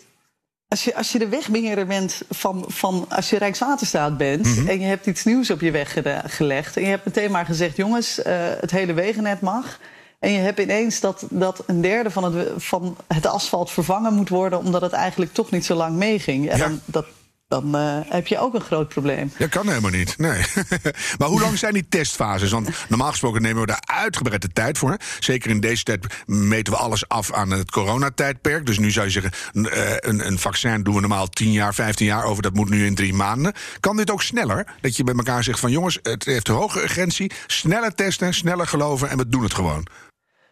als, 0.68 0.84
je, 0.84 0.96
als 0.96 1.12
je 1.12 1.20
de 1.20 1.28
wegbeheerder 1.28 1.86
bent 1.86 2.22
van, 2.30 2.66
van 2.68 3.06
als 3.10 3.30
je 3.30 3.38
Rijkswaterstaat 3.38 4.18
bent 4.18 4.46
mm 4.46 4.54
-hmm. 4.54 4.68
en 4.68 4.80
je 4.80 4.86
hebt 4.86 5.06
iets 5.06 5.24
nieuws 5.24 5.50
op 5.50 5.62
je 5.62 5.72
weg 5.72 5.98
gelegd 6.26 6.78
en 6.78 6.84
je 6.84 6.90
hebt 6.90 7.06
meteen 7.06 7.32
maar 7.32 7.46
gezegd: 7.46 7.78
jongens, 7.78 8.20
uh, 8.20 8.26
het 8.60 8.72
hele 8.72 8.94
wegennet 8.94 9.42
mag. 9.42 9.80
En 10.20 10.32
je 10.32 10.40
hebt 10.40 10.60
ineens 10.60 11.00
dat, 11.00 11.26
dat 11.30 11.64
een 11.66 11.82
derde 11.82 12.12
van 12.12 12.36
het, 12.36 12.64
van 12.64 12.98
het 13.08 13.26
asfalt 13.26 13.72
vervangen 13.72 14.14
moet 14.14 14.30
worden, 14.30 14.60
omdat 14.60 14.82
het 14.82 14.92
eigenlijk 14.92 15.34
toch 15.34 15.52
niet 15.52 15.66
zo 15.66 15.76
lang 15.76 15.96
meeging. 15.96 16.46
Ja, 16.46 16.52
ja. 16.52 16.58
Dan, 16.58 16.80
dat, 16.86 17.06
dan 17.52 17.76
uh, 17.76 17.98
heb 18.06 18.28
je 18.28 18.40
ook 18.40 18.54
een 18.54 18.62
groot 18.62 18.88
probleem. 18.88 19.32
Dat 19.38 19.50
kan 19.50 19.68
helemaal 19.68 19.92
niet, 19.92 20.18
nee. 20.18 20.42
maar 21.18 21.28
hoe 21.28 21.42
lang 21.42 21.58
zijn 21.58 21.74
die 21.74 21.86
testfases? 21.90 22.52
Want 22.52 22.70
normaal 22.90 23.10
gesproken 23.10 23.42
nemen 23.42 23.62
we 23.62 23.68
daar 23.68 23.84
uitgebreid 23.86 24.42
de 24.42 24.52
tijd 24.54 24.78
voor. 24.78 24.98
Zeker 25.20 25.50
in 25.50 25.60
deze 25.60 25.84
tijd 25.84 26.06
meten 26.26 26.74
we 26.74 26.80
alles 26.80 27.08
af 27.08 27.34
aan 27.34 27.52
het 27.52 27.72
coronatijdperk. 27.72 28.66
Dus 28.66 28.80
nu 28.80 28.92
zou 28.92 29.06
je 29.06 29.12
zeggen, 29.12 29.32
uh, 29.54 29.64
een, 30.00 30.28
een 30.28 30.40
vaccin 30.40 30.84
doen 30.84 30.94
we 30.94 31.00
normaal 31.00 31.28
10 31.28 31.52
jaar, 31.52 31.74
15 31.74 32.06
jaar 32.06 32.24
over. 32.24 32.44
Dat 32.44 32.54
moet 32.54 32.70
nu 32.70 32.86
in 32.86 32.96
drie 32.96 33.14
maanden. 33.14 33.54
Kan 33.80 33.98
dit 33.98 34.12
ook 34.12 34.22
sneller? 34.22 34.68
Dat 34.82 34.96
je 34.96 35.04
bij 35.04 35.16
elkaar 35.16 35.44
zegt 35.44 35.60
van 35.60 35.72
jongens, 35.72 36.00
het 36.02 36.26
heeft 36.26 36.48
hoge 36.48 36.82
urgentie. 36.82 37.32
Sneller 37.48 37.96
testen, 37.96 38.34
sneller 38.34 38.68
geloven 38.68 39.10
en 39.10 39.18
we 39.18 39.28
doen 39.28 39.44
het 39.44 39.54
gewoon. 39.54 39.88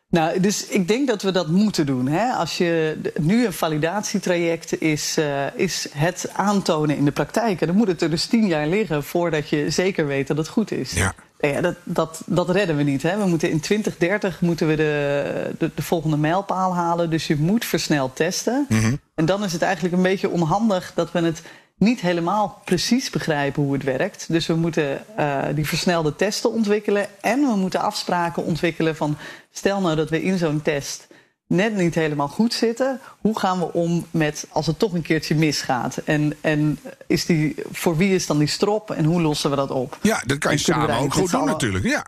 Nou, 0.09 0.39
dus 0.39 0.67
ik 0.67 0.87
denk 0.87 1.07
dat 1.07 1.21
we 1.21 1.31
dat 1.31 1.47
moeten 1.47 1.85
doen. 1.85 2.07
Hè? 2.07 2.31
Als 2.31 2.57
je 2.57 2.97
nu 3.19 3.45
een 3.45 3.53
validatietraject 3.53 4.81
is, 4.81 5.17
uh, 5.17 5.55
is 5.55 5.87
het 5.91 6.29
aantonen 6.33 6.97
in 6.97 7.05
de 7.05 7.11
praktijk. 7.11 7.61
En 7.61 7.67
dan 7.67 7.75
moet 7.75 7.87
het 7.87 8.01
er 8.01 8.09
dus 8.09 8.25
tien 8.25 8.47
jaar 8.47 8.67
liggen 8.67 9.03
voordat 9.03 9.49
je 9.49 9.69
zeker 9.69 10.07
weet 10.07 10.27
dat 10.27 10.37
het 10.37 10.47
goed 10.47 10.71
is. 10.71 10.91
Ja. 10.91 11.13
Ja, 11.39 11.61
dat, 11.61 11.75
dat, 11.83 12.21
dat 12.25 12.49
redden 12.49 12.75
we 12.75 12.83
niet. 12.83 13.03
Hè? 13.03 13.17
We 13.17 13.25
moeten 13.25 13.49
in 13.49 13.59
2030 13.59 14.41
moeten 14.41 14.67
we 14.67 14.75
de, 14.75 15.51
de, 15.57 15.71
de 15.75 15.81
volgende 15.81 16.17
mijlpaal 16.17 16.75
halen. 16.75 17.09
Dus 17.09 17.27
je 17.27 17.35
moet 17.35 17.65
versneld 17.65 18.15
testen. 18.15 18.65
Mm 18.69 18.79
-hmm. 18.79 18.99
En 19.15 19.25
dan 19.25 19.43
is 19.43 19.53
het 19.53 19.61
eigenlijk 19.61 19.95
een 19.95 20.01
beetje 20.01 20.29
onhandig 20.29 20.91
dat 20.95 21.11
we 21.11 21.19
het 21.19 21.41
niet 21.79 22.01
helemaal 22.01 22.61
precies 22.65 23.09
begrijpen 23.09 23.63
hoe 23.63 23.73
het 23.73 23.83
werkt. 23.83 24.25
Dus 24.27 24.47
we 24.47 24.55
moeten 24.55 25.05
uh, 25.19 25.43
die 25.55 25.67
versnelde 25.67 26.15
testen 26.15 26.51
ontwikkelen. 26.51 27.07
En 27.21 27.39
we 27.39 27.55
moeten 27.55 27.81
afspraken 27.81 28.43
ontwikkelen 28.43 28.95
van... 28.95 29.17
stel 29.51 29.81
nou 29.81 29.95
dat 29.95 30.09
we 30.09 30.23
in 30.23 30.37
zo'n 30.37 30.61
test 30.61 31.07
net 31.47 31.75
niet 31.75 31.95
helemaal 31.95 32.27
goed 32.27 32.53
zitten. 32.53 32.99
Hoe 33.21 33.39
gaan 33.39 33.59
we 33.59 33.73
om 33.73 34.05
met 34.11 34.47
als 34.49 34.67
het 34.67 34.79
toch 34.79 34.93
een 34.93 35.01
keertje 35.01 35.35
misgaat? 35.35 35.97
En, 35.97 36.33
en 36.41 36.79
is 37.07 37.25
die, 37.25 37.55
voor 37.71 37.97
wie 37.97 38.15
is 38.15 38.25
dan 38.25 38.37
die 38.37 38.47
strop 38.47 38.91
en 38.91 39.05
hoe 39.05 39.21
lossen 39.21 39.49
we 39.49 39.55
dat 39.55 39.71
op? 39.71 39.97
Ja, 40.01 40.21
dat 40.25 40.37
kan 40.37 40.51
je 40.51 40.57
samen 40.57 40.97
ook 40.97 41.13
goed 41.13 41.31
doen 41.31 41.45
natuurlijk. 41.45 41.85
Ja. 41.85 42.05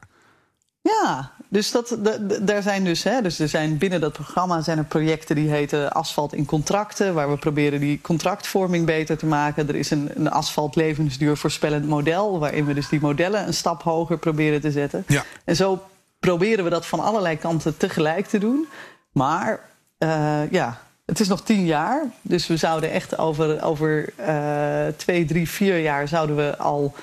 Ja, 0.82 1.32
dus 1.48 1.72
dat, 1.72 1.98
daar 2.42 2.62
zijn 2.62 2.84
dus, 2.84 3.04
hè, 3.04 3.22
dus 3.22 3.40
er 3.40 3.50
zijn 3.50 3.78
binnen 3.78 4.02
dat 4.02 4.14
programma 4.14 4.62
zijn 4.62 4.78
er 4.78 4.84
projecten 4.84 5.36
die 5.36 5.50
heten 5.50 5.92
asfalt 5.92 6.34
in 6.34 6.46
contracten, 6.46 7.14
waar 7.14 7.30
we 7.30 7.38
proberen 7.38 7.80
die 7.80 8.02
contractvorming 8.02 8.86
beter 8.86 9.18
te 9.18 9.26
maken. 9.26 9.68
Er 9.68 9.76
is 9.76 9.92
een, 9.92 10.12
een 10.16 10.30
asfalt 10.30 10.76
levensduur 10.76 11.38
voorspellend 11.38 11.88
model, 11.88 12.40
waarin 12.40 12.66
we 12.66 12.74
dus 12.74 12.90
die 12.90 13.00
modellen 13.00 13.48
een 13.48 13.54
stap 13.54 13.84
hoger 13.84 14.18
proberen 14.18 14.62
te 14.62 14.72
zetten. 14.72 15.04
Ja. 15.08 15.24
En 15.44 15.56
zo 15.56 15.84
proberen 16.20 16.64
we 16.64 16.70
dat 16.70 16.86
van 16.86 17.00
allerlei 17.00 17.38
kanten 17.38 17.78
tegelijk 17.78 18.28
te 18.28 18.38
doen. 18.38 18.68
Maar 19.12 19.60
uh, 20.00 20.52
ja, 20.52 20.82
het 21.06 21.20
is 21.20 21.28
nog 21.28 21.42
tien 21.42 21.66
jaar. 21.66 22.04
Dus 22.22 22.48
we 22.48 22.58
zouden 22.58 22.92
echt 22.92 23.18
over, 23.18 23.64
over 23.64 24.14
uh, 24.20 24.88
twee, 24.98 25.26
drie, 25.26 25.50
vier 25.50 25.80
jaar 25.80 26.08
zouden 26.08 26.36
we 26.36 26.58
al 26.58 26.94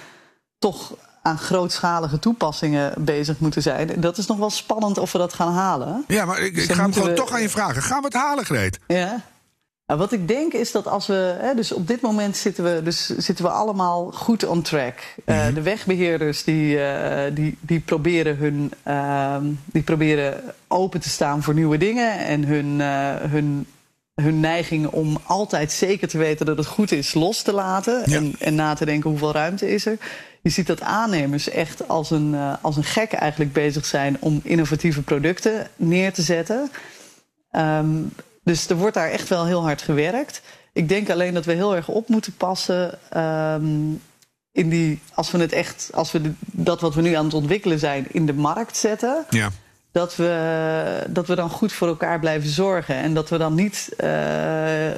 toch 0.58 0.96
aan 1.22 1.38
grootschalige 1.38 2.18
toepassingen 2.18 2.92
bezig 3.04 3.38
moeten 3.38 3.62
zijn. 3.62 4.00
Dat 4.00 4.18
is 4.18 4.26
nog 4.26 4.38
wel 4.38 4.50
spannend 4.50 4.98
of 4.98 5.12
we 5.12 5.18
dat 5.18 5.32
gaan 5.32 5.52
halen. 5.52 6.04
Ja, 6.06 6.24
maar 6.24 6.40
ik, 6.40 6.54
dus 6.54 6.64
ik 6.64 6.72
ga 6.72 6.82
hem 6.82 6.92
gewoon 6.92 7.14
toch 7.14 7.32
aan 7.32 7.42
je 7.42 7.48
vragen. 7.48 7.82
Gaan 7.82 8.00
we 8.00 8.04
het 8.04 8.14
halen, 8.14 8.44
Greet? 8.44 8.78
Ja. 8.86 9.22
Nou, 9.88 10.00
wat 10.00 10.12
ik 10.12 10.28
denk 10.28 10.52
is 10.52 10.72
dat 10.72 10.86
als 10.86 11.06
we. 11.06 11.36
Hè, 11.40 11.54
dus 11.54 11.72
op 11.72 11.86
dit 11.86 12.00
moment 12.00 12.36
zitten 12.36 12.64
we, 12.64 12.82
dus 12.82 13.06
zitten 13.06 13.44
we 13.44 13.50
allemaal 13.50 14.10
goed 14.10 14.44
on 14.44 14.62
track. 14.62 14.94
Uh, 15.26 15.46
De 15.54 15.62
wegbeheerders 15.62 16.44
die, 16.44 16.76
uh, 16.76 17.20
die, 17.32 17.58
die, 17.60 17.80
proberen 17.80 18.36
hun, 18.36 18.72
uh, 18.86 19.36
die 19.64 19.82
proberen 19.82 20.42
open 20.66 21.00
te 21.00 21.08
staan 21.08 21.42
voor 21.42 21.54
nieuwe 21.54 21.78
dingen. 21.78 22.18
En 22.18 22.44
hun, 22.44 22.78
uh, 22.78 23.30
hun, 23.30 23.66
hun 24.14 24.40
neiging 24.40 24.86
om 24.86 25.18
altijd 25.26 25.72
zeker 25.72 26.08
te 26.08 26.18
weten 26.18 26.46
dat 26.46 26.56
het 26.56 26.66
goed 26.66 26.92
is 26.92 27.14
los 27.14 27.42
te 27.42 27.52
laten. 27.52 28.02
Ja. 28.04 28.16
En, 28.16 28.34
en 28.38 28.54
na 28.54 28.74
te 28.74 28.84
denken 28.84 29.10
hoeveel 29.10 29.32
ruimte 29.32 29.70
is 29.70 29.86
er. 29.86 29.98
Je 30.42 30.50
ziet 30.50 30.66
dat 30.66 30.80
aannemers 30.80 31.48
echt 31.48 31.88
als 31.88 32.10
een, 32.10 32.34
als 32.60 32.76
een 32.76 32.84
gek 32.84 33.12
eigenlijk 33.12 33.52
bezig 33.52 33.86
zijn 33.86 34.16
om 34.20 34.40
innovatieve 34.44 35.02
producten 35.02 35.66
neer 35.76 36.12
te 36.12 36.22
zetten. 36.22 36.70
Um, 37.52 38.12
dus 38.44 38.68
er 38.68 38.76
wordt 38.76 38.94
daar 38.94 39.10
echt 39.10 39.28
wel 39.28 39.46
heel 39.46 39.62
hard 39.62 39.82
gewerkt. 39.82 40.42
Ik 40.72 40.88
denk 40.88 41.10
alleen 41.10 41.34
dat 41.34 41.44
we 41.44 41.52
heel 41.52 41.76
erg 41.76 41.88
op 41.88 42.08
moeten 42.08 42.36
passen. 42.36 42.98
Um, 43.16 44.00
in 44.52 44.68
die, 44.68 45.00
als 45.14 45.30
we 45.30 45.38
het 45.38 45.52
echt, 45.52 45.90
als 45.92 46.12
we 46.12 46.32
dat 46.40 46.80
wat 46.80 46.94
we 46.94 47.02
nu 47.02 47.12
aan 47.12 47.24
het 47.24 47.34
ontwikkelen 47.34 47.78
zijn, 47.78 48.06
in 48.10 48.26
de 48.26 48.34
markt 48.34 48.76
zetten. 48.76 49.24
Ja. 49.30 49.50
Dat 49.98 50.16
we, 50.16 51.04
dat 51.08 51.26
we 51.26 51.34
dan 51.34 51.50
goed 51.50 51.72
voor 51.72 51.88
elkaar 51.88 52.20
blijven 52.20 52.50
zorgen. 52.50 52.94
En 52.94 53.14
dat 53.14 53.28
we 53.28 53.38
dan 53.38 53.54
niet 53.54 53.88
uh, 54.04 54.08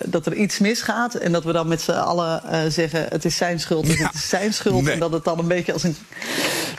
dat 0.05 0.27
er 0.27 0.35
iets 0.35 0.59
misgaat. 0.59 1.15
En 1.15 1.33
dat 1.33 1.45
we 1.45 1.53
dan 1.53 1.69
met 1.69 1.81
z'n 1.81 1.91
allen 1.91 2.43
uh, 2.45 2.61
zeggen: 2.69 3.07
het 3.09 3.25
is 3.25 3.37
zijn 3.37 3.61
schuld, 3.61 3.87
ja. 3.87 4.07
het 4.07 4.15
is 4.15 4.29
zijn 4.29 4.53
schuld. 4.53 4.83
Nee. 4.83 4.93
En 4.93 4.99
dat 4.99 5.13
het 5.13 5.25
dan 5.25 5.39
een 5.39 5.49
beetje 5.49 5.73
als 5.73 5.83
een. 5.83 5.97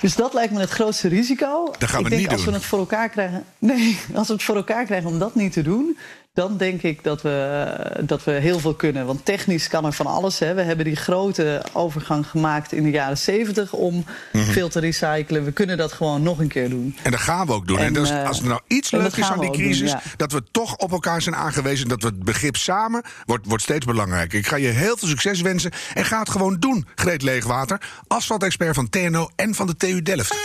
Dus 0.01 0.15
dat 0.15 0.33
lijkt 0.33 0.53
me 0.53 0.59
het 0.59 0.69
grootste 0.69 1.07
risico. 1.07 1.73
Dat 1.77 1.89
gaan 1.89 1.99
we 1.99 2.03
Ik 2.03 2.09
denk 2.09 2.21
niet 2.21 2.31
als 2.31 2.43
doen. 2.43 2.53
we 2.53 2.59
het 2.59 2.67
voor 2.67 2.79
elkaar 2.79 3.09
krijgen. 3.09 3.43
Nee, 3.59 3.99
als 4.13 4.27
we 4.27 4.33
het 4.33 4.43
voor 4.43 4.55
elkaar 4.55 4.85
krijgen 4.85 5.09
om 5.09 5.19
dat 5.19 5.35
niet 5.35 5.53
te 5.53 5.61
doen 5.61 5.97
dan 6.33 6.57
denk 6.57 6.81
ik 6.81 7.03
dat 7.03 7.21
we, 7.21 7.75
dat 8.01 8.23
we 8.23 8.31
heel 8.31 8.59
veel 8.59 8.73
kunnen. 8.73 9.05
Want 9.05 9.25
technisch 9.25 9.67
kan 9.67 9.85
er 9.85 9.93
van 9.93 10.05
alles. 10.05 10.39
Hè. 10.39 10.53
We 10.53 10.61
hebben 10.61 10.85
die 10.85 10.95
grote 10.95 11.63
overgang 11.73 12.27
gemaakt 12.27 12.71
in 12.71 12.83
de 12.83 12.89
jaren 12.89 13.17
70 13.17 13.73
om 13.73 13.93
mm 13.93 14.03
-hmm. 14.31 14.43
veel 14.43 14.69
te 14.69 14.79
recyclen. 14.79 15.45
We 15.45 15.51
kunnen 15.51 15.77
dat 15.77 15.91
gewoon 15.91 16.23
nog 16.23 16.39
een 16.39 16.47
keer 16.47 16.69
doen. 16.69 16.95
En 17.03 17.11
dat 17.11 17.19
gaan 17.19 17.47
we 17.47 17.53
ook 17.53 17.67
doen. 17.67 17.77
En, 17.77 17.85
en 17.85 17.93
dus, 17.93 18.11
als 18.11 18.39
er 18.39 18.47
nou 18.47 18.61
iets 18.67 18.91
leuk 18.91 19.15
is 19.15 19.29
aan 19.29 19.39
die 19.39 19.51
crisis, 19.51 19.91
doen, 19.91 19.99
ja. 20.03 20.15
dat 20.17 20.31
we 20.31 20.43
toch 20.51 20.77
op 20.77 20.91
elkaar 20.91 21.21
zijn 21.21 21.35
aangewezen. 21.35 21.87
Dat 21.87 22.01
we 22.01 22.07
het 22.07 22.23
begrip 22.23 22.55
samen 22.55 23.03
wordt, 23.25 23.45
wordt 23.45 23.63
steeds 23.63 23.85
belangrijker. 23.85 24.39
Ik 24.39 24.47
ga 24.47 24.55
je 24.55 24.67
heel 24.67 24.97
veel 24.97 25.07
succes 25.07 25.41
wensen. 25.41 25.71
En 25.93 26.05
ga 26.05 26.19
het 26.19 26.29
gewoon 26.29 26.59
doen, 26.59 26.87
Greet 26.95 27.21
Leegwater. 27.21 27.81
Asfaltexpert 28.07 28.75
van 28.75 28.89
TNO 28.89 29.29
en 29.35 29.55
van 29.55 29.67
de 29.67 29.75
TU 29.75 30.01
Delft. 30.01 30.35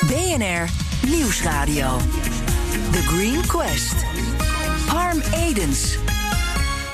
BNR 0.00 0.68
Nieuwsradio. 1.06 1.96
The 2.92 3.02
Green 3.02 3.46
Quest. 3.46 3.94
Harm 4.86 5.20
Edens. 5.34 5.98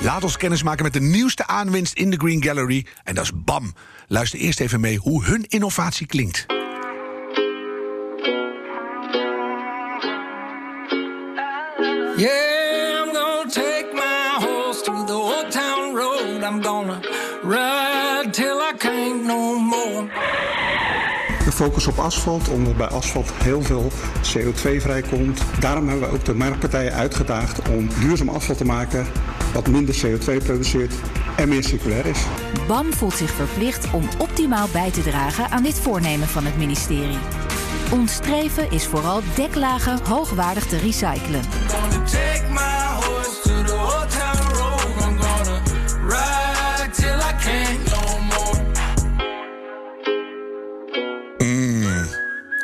Laat 0.00 0.24
ons 0.24 0.36
kennis 0.36 0.62
maken 0.62 0.82
met 0.82 0.92
de 0.92 1.00
nieuwste 1.00 1.46
aanwinst 1.46 1.94
in 1.94 2.10
de 2.10 2.16
Green 2.16 2.42
Gallery. 2.42 2.86
En 3.04 3.14
dat 3.14 3.24
is 3.24 3.30
BAM. 3.44 3.74
Luister 4.08 4.38
eerst 4.38 4.60
even 4.60 4.80
mee 4.80 4.98
hoe 4.98 5.24
hun 5.24 5.44
innovatie 5.48 6.06
klinkt. 6.06 6.46
Yeah, 12.16 13.02
I'm 13.02 13.14
gonna 13.14 13.50
take 13.50 13.88
my 13.92 14.46
horse 14.46 14.82
to 14.82 15.04
the 15.04 15.12
old 15.12 15.50
town 15.50 15.96
road. 15.96 16.42
I'm 16.42 16.62
gonna 16.62 17.00
Focus 21.52 21.86
op 21.86 21.98
asfalt, 21.98 22.48
omdat 22.48 22.76
bij 22.76 22.86
asfalt 22.86 23.30
heel 23.32 23.62
veel 23.62 23.90
CO2 24.22 24.76
vrijkomt. 24.80 25.40
Daarom 25.60 25.88
hebben 25.88 26.08
we 26.08 26.14
ook 26.14 26.24
de 26.24 26.34
marktpartijen 26.34 26.92
uitgedaagd 26.92 27.68
om 27.68 27.88
duurzaam 28.00 28.28
asfalt 28.28 28.58
te 28.58 28.64
maken 28.64 29.06
wat 29.54 29.68
minder 29.68 29.94
CO2 29.94 30.44
produceert 30.44 30.94
en 31.36 31.48
meer 31.48 31.64
circulair 31.64 32.06
is. 32.06 32.18
BAM 32.66 32.92
voelt 32.92 33.14
zich 33.14 33.30
verplicht 33.30 33.92
om 33.92 34.08
optimaal 34.18 34.68
bij 34.72 34.90
te 34.90 35.02
dragen 35.02 35.50
aan 35.50 35.62
dit 35.62 35.78
voornemen 35.78 36.28
van 36.28 36.44
het 36.44 36.56
ministerie. 36.56 37.18
Ons 37.92 38.12
streven 38.12 38.70
is 38.70 38.86
vooral 38.86 39.20
deklagen 39.34 39.98
hoogwaardig 40.04 40.66
te 40.66 40.78
recyclen. 40.78 41.40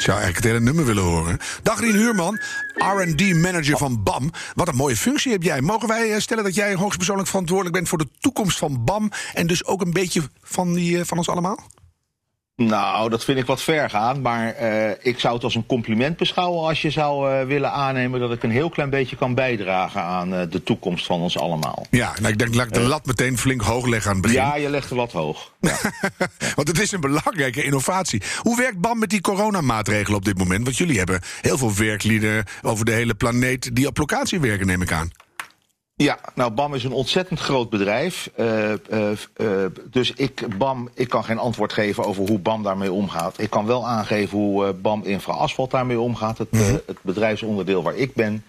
Zou 0.09 0.21
eigenlijk 0.21 0.47
het 0.47 0.55
hele 0.55 0.73
nummer 0.73 0.95
willen 0.95 1.11
horen. 1.11 1.39
Dag 1.63 1.81
Rien 1.81 1.95
Huurman, 1.95 2.41
R&D-manager 2.75 3.77
van 3.77 4.03
BAM. 4.03 4.31
Wat 4.55 4.69
een 4.69 4.77
mooie 4.77 4.97
functie 4.97 5.33
heb 5.33 5.43
jij. 5.43 5.61
Mogen 5.61 5.89
wij 5.89 6.21
stellen 6.21 6.45
dat 6.45 6.55
jij 6.55 6.75
hoogstpersoonlijk 6.75 7.29
verantwoordelijk 7.29 7.75
bent... 7.77 7.89
voor 7.89 7.99
de 7.99 8.09
toekomst 8.19 8.59
van 8.59 8.85
BAM 8.85 9.11
en 9.35 9.47
dus 9.47 9.65
ook 9.65 9.81
een 9.81 9.93
beetje 9.93 10.23
van, 10.43 10.75
die, 10.75 11.05
van 11.05 11.19
ons 11.19 11.29
allemaal? 11.29 11.59
Nou, 12.67 13.11
dat 13.11 13.25
vind 13.25 13.39
ik 13.39 13.47
wat 13.47 13.63
ver 13.63 13.91
gaan. 13.91 14.21
Maar 14.21 14.63
uh, 14.63 14.91
ik 15.01 15.21
zou 15.21 15.35
het 15.35 15.45
als 15.45 15.55
een 15.55 15.67
compliment 15.67 16.17
beschouwen 16.17 16.69
als 16.69 16.83
je 16.83 16.91
zou 16.91 17.33
uh, 17.33 17.47
willen 17.47 17.73
aannemen 17.73 18.21
dat 18.21 18.33
ik 18.33 18.43
een 18.43 18.51
heel 18.51 18.69
klein 18.69 18.91
beetje 18.91 19.17
kan 19.17 19.35
bijdragen 19.35 20.03
aan 20.03 20.35
uh, 20.35 20.41
de 20.51 20.63
toekomst 20.63 21.07
van 21.07 21.21
ons 21.21 21.39
allemaal. 21.39 21.87
Ja, 21.91 22.13
nou, 22.21 22.33
ik 22.33 22.39
denk 22.39 22.55
dat 22.55 22.67
ik 22.67 22.73
de 22.73 22.81
lat 22.81 23.07
meteen 23.07 23.39
flink 23.39 23.61
hoog 23.61 23.87
leg 23.87 24.07
aan 24.07 24.13
het 24.13 24.23
begin. 24.23 24.39
Ja, 24.39 24.57
je 24.57 24.71
legt 24.71 24.91
er 24.91 24.97
wat 24.97 25.13
hoog. 25.13 25.53
Ja. 25.61 25.77
Want 26.57 26.69
het 26.69 26.81
is 26.81 26.93
een 26.93 27.01
belangrijke 27.01 27.63
innovatie. 27.63 28.23
Hoe 28.39 28.57
werkt 28.57 28.81
BAM 28.81 28.99
met 28.99 29.11
die 29.11 29.21
coronamaatregelen 29.21 30.19
op 30.19 30.25
dit 30.25 30.39
moment? 30.39 30.65
Want 30.65 30.77
jullie 30.77 30.99
hebben 30.99 31.21
heel 31.41 31.59
veel 31.59 31.75
werklieden 31.75 32.45
over 32.63 32.85
de 32.85 32.93
hele 32.93 33.15
planeet 33.15 33.77
die 33.77 33.87
op 33.87 33.99
locatie 33.99 34.41
werken, 34.41 34.67
neem 34.67 34.83
ik 34.83 34.93
aan. 34.93 35.11
Ja, 35.99 36.19
nou, 36.35 36.51
BAM 36.51 36.75
is 36.75 36.85
een 36.85 36.93
ontzettend 36.93 37.41
groot 37.41 37.71
bedrijf. 37.71 38.31
Uh, 38.37 38.71
uh, 38.71 39.11
uh, 39.37 39.65
dus 39.91 40.13
ik, 40.13 40.59
BAM, 40.59 40.89
ik 40.95 41.09
kan 41.09 41.25
geen 41.25 41.39
antwoord 41.39 41.73
geven 41.73 42.05
over 42.05 42.29
hoe 42.29 42.39
BAM 42.39 42.63
daarmee 42.63 42.93
omgaat. 42.93 43.41
Ik 43.41 43.51
kan 43.51 43.67
wel 43.67 43.87
aangeven 43.87 44.39
hoe 44.39 44.73
BAM 44.73 45.03
Infra 45.05 45.33
Asfalt 45.33 45.71
daarmee 45.71 46.01
omgaat. 46.01 46.39
Het, 46.39 46.49
-hmm. 46.51 46.81
het 46.87 46.99
bedrijfsonderdeel 47.03 47.83
waar 47.83 47.95
ik 47.95 48.15
ben. 48.15 48.45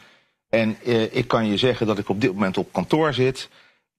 En 0.50 0.78
ik 1.12 1.28
kan 1.28 1.48
je 1.48 1.58
zeggen 1.58 1.88
dat 1.88 1.98
ik 1.98 2.10
op 2.10 2.22
dit 2.22 2.34
moment 2.34 2.58
op 2.58 2.74
kantoor 2.74 3.14
zit. 3.14 3.50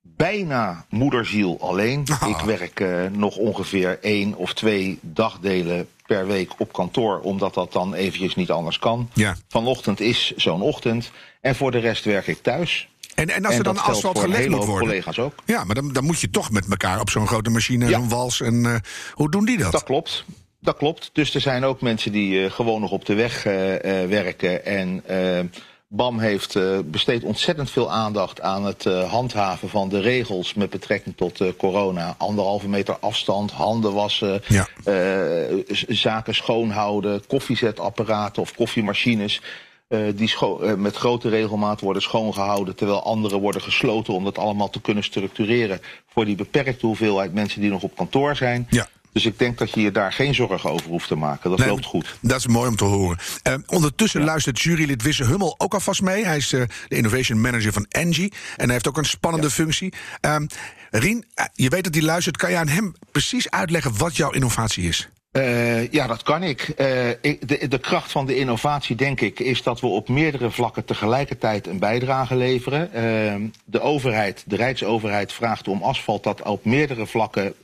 Bijna 0.00 0.84
moederziel 0.88 1.56
alleen. 1.60 2.06
Oh. 2.22 2.28
Ik 2.28 2.40
werk 2.44 2.84
nog 3.12 3.36
ongeveer 3.36 3.98
één 4.02 4.34
of 4.34 4.54
twee 4.54 4.98
dagdelen 5.00 5.88
per 6.06 6.26
week 6.26 6.52
op 6.58 6.72
kantoor. 6.72 7.20
Omdat 7.20 7.54
dat 7.54 7.72
dan 7.72 7.94
eventjes 7.94 8.34
niet 8.34 8.50
anders 8.50 8.78
kan. 8.78 9.10
Ja. 9.14 9.36
Vanochtend 9.48 10.00
is 10.00 10.32
zo'n 10.36 10.62
ochtend. 10.62 11.10
En 11.40 11.54
voor 11.54 11.70
de 11.70 11.78
rest 11.78 12.04
werk 12.04 12.26
ik 12.26 12.42
thuis. 12.42 12.88
En, 13.20 13.28
en 13.28 13.44
als 13.44 13.52
en 13.52 13.58
er 13.58 13.64
dan 13.64 13.78
asfalt 13.78 14.18
gelegd 14.18 14.48
moet 14.48 14.64
worden. 14.64 14.88
collega's 14.88 15.18
ook. 15.18 15.34
Ja, 15.44 15.64
maar 15.64 15.74
dan, 15.74 15.92
dan 15.92 16.04
moet 16.04 16.20
je 16.20 16.30
toch 16.30 16.50
met 16.50 16.66
elkaar 16.70 17.00
op 17.00 17.10
zo'n 17.10 17.26
grote 17.26 17.50
machine, 17.50 17.88
ja. 17.88 17.98
zo'n 17.98 18.08
wals. 18.08 18.40
En 18.40 18.54
uh, 18.54 18.74
hoe 19.12 19.30
doen 19.30 19.44
die 19.44 19.58
dat? 19.58 19.72
Dat 19.72 19.84
klopt. 19.84 20.24
Dat 20.60 20.76
klopt. 20.76 21.10
Dus 21.12 21.34
er 21.34 21.40
zijn 21.40 21.64
ook 21.64 21.80
mensen 21.80 22.12
die 22.12 22.40
uh, 22.40 22.50
gewoon 22.50 22.80
nog 22.80 22.90
op 22.90 23.04
de 23.04 23.14
weg 23.14 23.46
uh, 23.46 23.52
werken. 24.06 24.64
En 24.64 25.02
BAM 25.88 26.18
heeft 26.18 26.58
besteed 26.84 27.22
ontzettend 27.22 27.70
veel 27.70 27.90
aandacht 27.90 28.40
aan 28.40 28.64
het 28.64 28.84
handhaven 28.84 29.68
van 29.68 29.88
de 29.88 30.00
regels 30.00 30.54
met 30.54 30.70
betrekking 30.70 31.16
tot 31.16 31.56
corona. 31.56 32.14
Anderhalve 32.18 32.68
meter 32.68 32.96
afstand, 32.98 33.50
handen 33.50 33.92
wassen, 33.92 34.42
ja. 34.48 34.68
zaken 35.88 36.34
schoonhouden, 36.34 37.26
koffiezetapparaten 37.26 38.42
of 38.42 38.54
koffiemachines. 38.54 39.40
Uh, 39.90 40.08
die 40.14 40.34
uh, 40.40 40.74
met 40.74 40.96
grote 40.96 41.28
regelmaat 41.28 41.80
worden 41.80 42.02
schoongehouden, 42.02 42.76
terwijl 42.76 43.02
andere 43.02 43.38
worden 43.38 43.62
gesloten 43.62 44.14
om 44.14 44.24
dat 44.24 44.38
allemaal 44.38 44.70
te 44.70 44.80
kunnen 44.80 45.04
structureren 45.04 45.80
voor 46.12 46.24
die 46.24 46.34
beperkte 46.34 46.86
hoeveelheid 46.86 47.34
mensen 47.34 47.60
die 47.60 47.70
nog 47.70 47.82
op 47.82 47.96
kantoor 47.96 48.36
zijn. 48.36 48.66
Ja. 48.70 48.88
Dus 49.12 49.26
ik 49.26 49.38
denk 49.38 49.58
dat 49.58 49.70
je 49.70 49.80
je 49.80 49.90
daar 49.90 50.12
geen 50.12 50.34
zorgen 50.34 50.70
over 50.70 50.86
hoeft 50.86 51.08
te 51.08 51.14
maken. 51.14 51.50
Dat 51.50 51.58
nee, 51.58 51.68
loopt 51.68 51.84
goed. 51.84 52.18
Dat 52.20 52.38
is 52.38 52.46
mooi 52.46 52.68
om 52.68 52.76
te 52.76 52.84
horen. 52.84 53.18
Uh, 53.48 53.54
ondertussen 53.66 54.20
ja. 54.20 54.26
luistert 54.26 54.60
jurylid 54.60 55.02
Wisse 55.02 55.24
Hummel 55.24 55.54
ook 55.58 55.74
alvast 55.74 56.02
mee. 56.02 56.24
Hij 56.24 56.36
is 56.36 56.48
de 56.48 56.68
innovation 56.88 57.40
manager 57.40 57.72
van 57.72 57.86
Engie. 57.88 58.32
En 58.56 58.64
hij 58.64 58.72
heeft 58.72 58.88
ook 58.88 58.96
een 58.96 59.04
spannende 59.04 59.46
ja. 59.46 59.52
functie. 59.52 59.92
Rien, 60.90 61.24
je 61.52 61.68
weet 61.68 61.84
dat 61.84 61.94
hij 61.94 62.02
luistert. 62.02 62.36
Kan 62.36 62.50
je 62.50 62.56
aan 62.56 62.68
hem 62.68 62.94
precies 63.12 63.50
uitleggen 63.50 63.96
wat 63.96 64.16
jouw 64.16 64.30
innovatie 64.30 64.88
is? 64.88 65.08
Uh, 65.32 65.92
ja, 65.92 66.06
dat 66.06 66.22
kan 66.22 66.42
ik. 66.42 66.72
Uh, 66.78 67.08
ik 67.08 67.48
de, 67.48 67.68
de, 67.68 67.78
kracht 67.78 68.10
van 68.10 68.26
de 68.26 68.36
innovatie, 68.36 68.96
denk 68.96 69.20
ik, 69.20 69.40
is 69.40 69.62
dat 69.62 69.80
we 69.80 69.86
op 69.86 70.08
meerdere 70.08 70.50
vlakken 70.50 70.84
tegelijkertijd 70.84 71.66
een 71.66 71.78
bijdrage 71.78 72.36
leveren. 72.36 72.90
Uh, 72.94 73.48
de 73.64 73.80
overheid, 73.80 74.44
de 74.46 74.56
Rijksoverheid, 74.56 75.32
vraagt 75.32 75.68
om 75.68 75.82
asfalt 75.82 76.22
dat 76.24 76.42
op 76.42 76.64
meerdere 76.64 77.06
vlakken 77.06 77.54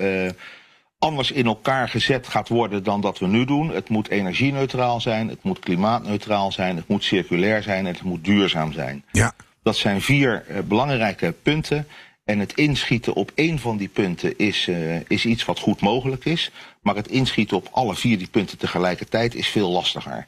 anders 0.99 1.30
in 1.30 1.46
elkaar 1.46 1.88
gezet 1.88 2.26
gaat 2.26 2.49
worden 2.49 2.82
dan 2.82 3.00
dat 3.00 3.18
we 3.18 3.26
nu 3.26 3.44
doen. 3.44 3.75
Het 3.75 3.88
moet 3.88 4.08
energieneutraal 4.08 5.00
zijn, 5.00 5.28
het 5.28 5.42
moet 5.42 5.58
klimaatneutraal 5.58 6.52
zijn, 6.52 6.76
het 6.76 6.88
moet 6.88 7.04
circulair 7.04 7.62
zijn 7.62 7.87
en 7.87 7.92
het 7.92 8.02
moet 8.02 8.25
duurzaam 8.25 8.73
zijn. 8.73 9.04
Ja. 9.12 9.32
Dat 9.62 9.76
zijn 9.76 10.00
vier 10.00 10.44
eh, 10.49 10.58
belangrijke 10.61 11.35
punten. 11.42 11.87
En 12.26 12.38
het 12.38 12.54
inschieten 12.54 13.14
op 13.14 13.33
één 13.35 13.59
van 13.59 13.76
die 13.76 13.88
punten 13.88 14.38
is, 14.38 14.68
eh, 14.68 15.11
is 15.11 15.25
iets 15.25 15.45
wat 15.45 15.59
goed 15.59 15.80
mogelijk 15.80 16.25
is. 16.25 16.50
Maar 16.80 16.95
het 16.95 17.09
inschieten 17.09 17.56
op 17.56 17.68
alle 17.73 17.95
vier 17.95 18.18
die 18.18 18.28
punten 18.28 18.59
tegelijkertijd 18.59 19.35
is 19.35 19.49
veel 19.49 19.71
lastiger. 19.71 20.26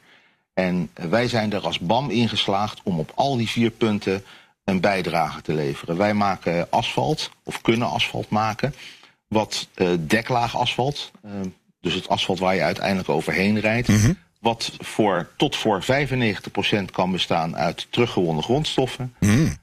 En 0.53 0.89
wij 0.93 1.27
zijn 1.27 1.53
er 1.53 1.61
als 1.61 1.79
BAM 1.79 2.09
in 2.09 2.29
geslaagd 2.29 2.79
om 2.83 2.99
op 2.99 3.11
al 3.15 3.37
die 3.37 3.49
vier 3.49 3.71
punten 3.71 4.23
een 4.63 4.79
bijdrage 4.79 5.41
te 5.41 5.53
leveren. 5.53 5.97
Wij 5.97 6.13
maken 6.13 6.71
asfalt, 6.71 7.31
of 7.43 7.61
kunnen 7.61 7.89
asfalt 7.89 8.29
maken, 8.29 8.73
wat 9.27 9.67
eh, 9.73 9.87
deklaag 9.99 10.57
asfalt, 10.57 11.11
eh, 11.21 11.31
dus 11.81 11.93
het 11.93 12.07
asfalt 12.07 12.39
waar 12.39 12.55
je 12.55 12.61
uiteindelijk 12.61 13.09
overheen 13.09 13.59
rijdt, 13.59 13.89
wat 14.39 14.71
voor, 14.79 15.29
tot 15.37 15.55
voor 15.55 15.83
95% 15.83 15.85
kan 16.91 17.11
bestaan 17.11 17.55
uit 17.55 17.87
teruggewonnen 17.89 18.43
grondstoffen. 18.43 19.13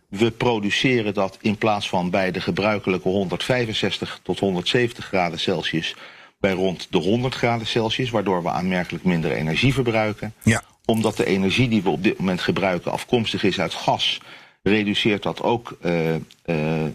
We 0.09 0.31
produceren 0.31 1.15
dat 1.15 1.39
in 1.41 1.57
plaats 1.57 1.89
van 1.89 2.11
bij 2.11 2.31
de 2.31 2.41
gebruikelijke 2.41 3.09
165 3.09 4.21
tot 4.23 4.39
170 4.39 5.05
graden 5.05 5.39
Celsius 5.39 5.95
bij 6.39 6.53
rond 6.53 6.87
de 6.91 6.99
100 6.99 7.35
graden 7.35 7.67
Celsius, 7.67 8.11
waardoor 8.11 8.43
we 8.43 8.49
aanmerkelijk 8.49 9.05
minder 9.05 9.33
energie 9.33 9.75
verbruiken. 9.75 10.35
Ja. 10.43 10.63
Omdat 10.85 11.17
de 11.17 11.25
energie 11.25 11.69
die 11.69 11.83
we 11.83 11.89
op 11.89 12.03
dit 12.03 12.19
moment 12.19 12.41
gebruiken 12.41 12.93
afkomstig 12.93 13.43
is 13.43 13.61
uit 13.61 13.75
gas, 13.75 14.21
reduceert 14.63 15.23
dat 15.23 15.43
ook 15.43 15.77
eh, 15.81 16.15
eh, 16.15 16.21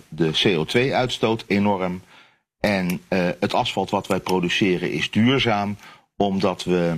de 0.09 0.31
CO2-uitstoot 0.47 1.43
enorm. 1.47 2.01
En 2.59 3.01
eh, 3.07 3.27
het 3.39 3.53
asfalt 3.53 3.89
wat 3.89 4.07
wij 4.07 4.19
produceren 4.19 4.91
is 4.91 5.11
duurzaam, 5.11 5.77
omdat 6.17 6.63
we 6.63 6.95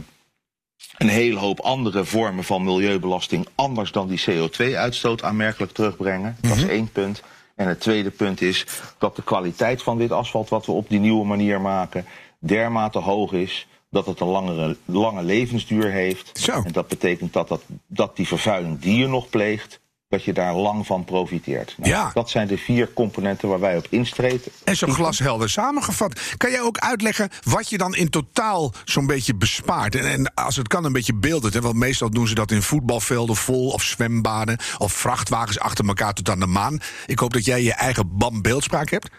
een 0.97 1.07
hele 1.07 1.39
hoop 1.39 1.59
andere 1.59 2.05
vormen 2.05 2.43
van 2.43 2.63
milieubelasting 2.63 3.47
anders 3.55 3.91
dan 3.91 4.07
die 4.07 4.23
CO2-uitstoot 4.29 5.23
aanmerkelijk 5.23 5.71
terugbrengen. 5.71 6.37
Dat 6.41 6.55
is 6.55 6.65
één 6.65 6.91
punt. 6.91 7.23
En 7.55 7.67
het 7.67 7.79
tweede 7.79 8.11
punt 8.11 8.41
is 8.41 8.65
dat 8.97 9.15
de 9.15 9.23
kwaliteit 9.23 9.83
van 9.83 9.97
dit 9.97 10.11
asfalt 10.11 10.49
wat 10.49 10.65
we 10.65 10.71
op 10.71 10.89
die 10.89 10.99
nieuwe 10.99 11.25
manier 11.25 11.61
maken 11.61 12.05
dermate 12.39 12.99
hoog 12.99 13.31
is 13.31 13.67
dat 13.89 14.05
het 14.05 14.19
een 14.19 14.27
langere, 14.27 14.77
lange 14.85 15.23
levensduur 15.23 15.91
heeft. 15.91 16.39
Zo. 16.39 16.51
En 16.51 16.71
dat 16.71 16.87
betekent 16.87 17.33
dat, 17.33 17.47
dat, 17.47 17.61
dat 17.87 18.15
die 18.15 18.27
vervuiling 18.27 18.79
die 18.79 18.97
je 18.97 19.07
nog 19.07 19.29
pleegt, 19.29 19.79
dat 20.13 20.23
je 20.23 20.33
daar 20.33 20.53
lang 20.53 20.85
van 20.85 21.05
profiteert. 21.05 21.75
Nou, 21.77 21.89
Ja. 21.89 22.11
Dat 22.13 22.29
zijn 22.29 22.47
de 22.47 22.57
vier 22.57 22.93
componenten 22.93 23.49
waar 23.49 23.59
wij 23.59 23.77
op 23.77 23.87
instreven. 23.89 24.51
En 24.63 24.75
zo 24.75 24.87
glashelder 24.87 25.49
samengevat. 25.49 26.21
Kan 26.37 26.51
jij 26.51 26.61
ook 26.61 26.77
uitleggen 26.77 27.29
wat 27.43 27.69
je 27.69 27.77
dan 27.77 27.95
in 27.95 28.09
totaal 28.09 28.73
zo'n 28.85 29.05
beetje 29.05 29.35
bespaart? 29.35 29.95
En, 29.95 30.11
en 30.11 30.33
als 30.33 30.55
het 30.55 30.67
kan, 30.67 30.85
een 30.85 30.91
beetje 30.91 31.15
beeldend. 31.15 31.53
Hè? 31.53 31.61
Want 31.61 31.75
meestal 31.75 32.09
doen 32.09 32.27
ze 32.27 32.35
dat 32.35 32.51
in 32.51 32.61
voetbalvelden 32.61 33.35
vol 33.35 33.69
of 33.69 33.83
zwembaden 33.83 34.57
of 34.77 34.93
vrachtwagens 34.93 35.59
achter 35.59 35.87
elkaar 35.87 36.13
tot 36.13 36.29
aan 36.29 36.39
de 36.39 36.45
maan. 36.45 36.79
Ik 37.05 37.19
hoop 37.19 37.33
dat 37.33 37.45
jij 37.45 37.63
je 37.63 37.73
eigen 37.73 38.17
BAM 38.17 38.41
beeldspraak 38.41 38.89
hebt. 38.89 39.09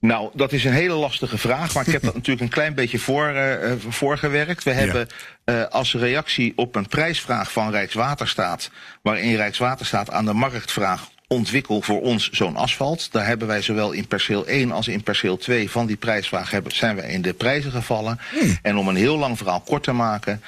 Nou, 0.00 0.30
dat 0.34 0.52
is 0.52 0.64
een 0.64 0.72
hele 0.72 0.94
lastige 0.94 1.38
vraag, 1.38 1.74
maar 1.74 1.86
ik 1.86 1.92
heb 1.92 2.02
dat 2.02 2.14
natuurlijk 2.20 2.40
een 2.46 2.48
klein 2.52 2.74
beetje 2.74 2.98
voor, 2.98 3.26
eh, 3.28 3.72
voorgewerkt. 3.88 4.64
We 4.64 4.70
hebben 4.72 5.08
eh, 5.44 5.64
als 5.64 5.94
reactie 5.94 6.52
op 6.56 6.74
een 6.76 6.86
prijsvraag 6.88 7.52
van 7.52 7.70
Rijkswaterstaat, 7.70 8.70
waarin 9.02 9.36
Rijkswaterstaat 9.36 10.10
aan 10.10 10.24
de 10.24 10.32
markt 10.32 10.72
vraagt. 10.72 11.10
Ontwikkel 11.26 11.82
voor 11.82 12.00
ons 12.00 12.30
zo'n 12.30 12.56
asfalt. 12.56 13.12
Daar 13.12 13.26
hebben 13.26 13.48
wij 13.48 13.62
zowel 13.62 13.92
in 13.92 14.06
perceel 14.06 14.46
1 14.46 14.72
als 14.72 14.88
in 14.88 15.02
perceel 15.02 15.36
2 15.36 15.70
van 15.70 15.86
die 15.86 15.96
prijsvraag 15.96 16.50
hebben, 16.50 16.72
zijn 16.72 16.96
wij 16.96 17.10
in 17.10 17.22
de 17.22 17.32
prijzen 17.34 17.70
gevallen. 17.70 18.18
En 18.62 18.76
om 18.76 18.88
een 18.88 18.96
heel 18.96 19.18
lang 19.18 19.36
verhaal 19.38 19.60
kort 19.60 19.82
te 19.82 19.92
maken, 19.92 20.42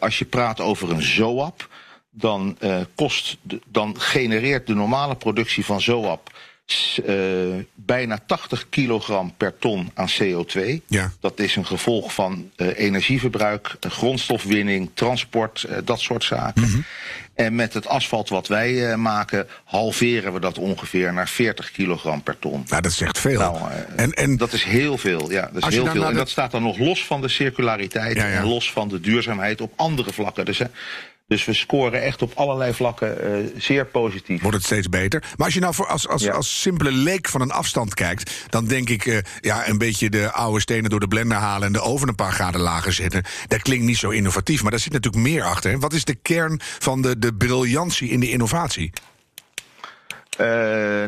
als 0.00 0.18
je 0.18 0.24
praat 0.24 0.60
over 0.60 0.90
een 0.90 1.02
ZOAP, 1.02 1.68
dan, 2.10 2.58
kost 2.94 3.36
de- 3.42 3.60
dan 3.66 4.00
genereert 4.00 4.66
de 4.66 4.74
normale 4.74 5.14
productie 5.16 5.64
van 5.64 5.80
ZOAP 5.80 6.30
eh, 7.06 7.14
bijna 7.74 8.18
80 8.26 8.68
kilogram 8.68 9.34
per 9.36 9.58
ton 9.58 9.90
aan 9.94 10.08
CO2. 10.20 10.60
Ja. 10.86 11.12
Dat 11.20 11.38
is 11.40 11.56
een 11.56 11.66
gevolg 11.66 12.14
van 12.14 12.50
eh, 12.56 12.78
energieverbruik, 12.78 13.76
eh, 13.80 13.90
grondstofwinning, 13.90 14.90
transport, 14.94 15.66
dat 15.84 16.00
soort 16.00 16.24
zaken. 16.24 16.62
Mhm. 16.62 16.80
En 17.34 17.54
met 17.54 17.74
het 17.74 17.86
asfalt 17.88 18.28
wat 18.28 18.46
wij 18.48 18.96
maken, 18.96 19.46
halveren 19.64 20.32
we 20.32 20.40
dat 20.40 20.58
ongeveer 20.58 21.12
naar 21.12 21.28
40 21.28 21.70
kilogram 21.70 22.22
per 22.22 22.38
ton. 22.38 22.64
Nou, 22.68 22.82
dat 22.82 22.92
zegt 22.92 23.18
veel. 23.18 23.38
Nou, 23.40 23.58
en, 23.96 24.12
en 24.12 24.36
dat 24.36 24.52
is 24.52 24.64
heel 24.64 24.98
veel, 24.98 25.30
ja. 25.30 25.50
Dat 25.52 25.68
is 25.68 25.74
heel 25.74 25.86
veel. 25.86 26.04
En 26.04 26.10
de- 26.10 26.16
dat 26.16 26.28
staat 26.28 26.50
dan 26.50 26.62
nog 26.62 26.78
los 26.78 27.04
van 27.04 27.20
de 27.20 27.28
circulariteit 27.28 28.16
Ja, 28.16 28.26
ja. 28.26 28.38
en 28.38 28.46
los 28.46 28.72
van 28.72 28.88
de 28.88 29.00
duurzaamheid 29.00 29.60
op 29.60 29.72
andere 29.76 30.12
vlakken. 30.12 30.44
Dus, 30.44 30.60
dus 31.26 31.44
we 31.44 31.52
scoren 31.52 32.02
echt 32.02 32.22
op 32.22 32.32
allerlei 32.34 32.74
vlakken 32.74 33.20
eh, 33.22 33.44
zeer 33.56 33.86
positief. 33.86 34.40
wordt 34.42 34.56
het 34.56 34.66
steeds 34.66 34.88
beter. 34.88 35.24
Maar 35.36 35.44
als 35.46 35.54
je 35.54 35.60
nou 35.60 35.74
voor 35.74 35.86
als, 35.86 36.08
als, 36.08 36.22
Ja. 36.22 36.32
als 36.32 36.60
simpele 36.60 36.90
leek 36.90 37.28
van 37.28 37.40
een 37.40 37.50
afstand 37.50 37.94
kijkt, 37.94 38.32
dan 38.48 38.66
denk 38.66 38.88
ik 38.88 39.06
eh, 39.06 39.18
ja, 39.40 39.68
een 39.68 39.78
beetje 39.78 40.10
de 40.10 40.32
oude 40.32 40.60
stenen 40.60 40.90
door 40.90 41.00
de 41.00 41.08
blender 41.08 41.36
halen 41.38 41.66
en 41.66 41.72
de 41.72 41.80
oven 41.80 42.08
een 42.08 42.14
paar 42.14 42.32
graden 42.32 42.60
lager 42.60 42.92
zetten. 42.92 43.24
Dat 43.48 43.62
klinkt 43.62 43.84
niet 43.84 43.96
zo 43.96 44.10
innovatief, 44.10 44.62
maar 44.62 44.70
daar 44.70 44.80
zit 44.80 44.92
natuurlijk 44.92 45.22
meer 45.22 45.42
achter. 45.42 45.70
hè. 45.70 45.78
Wat 45.78 45.92
is 45.92 46.04
de 46.04 46.14
kern 46.14 46.60
van 46.62 47.02
de, 47.02 47.18
de 47.18 47.34
briljantie 47.34 48.08
in 48.08 48.20
de 48.20 48.30
innovatie? 48.30 48.92
Eh, 50.38 50.46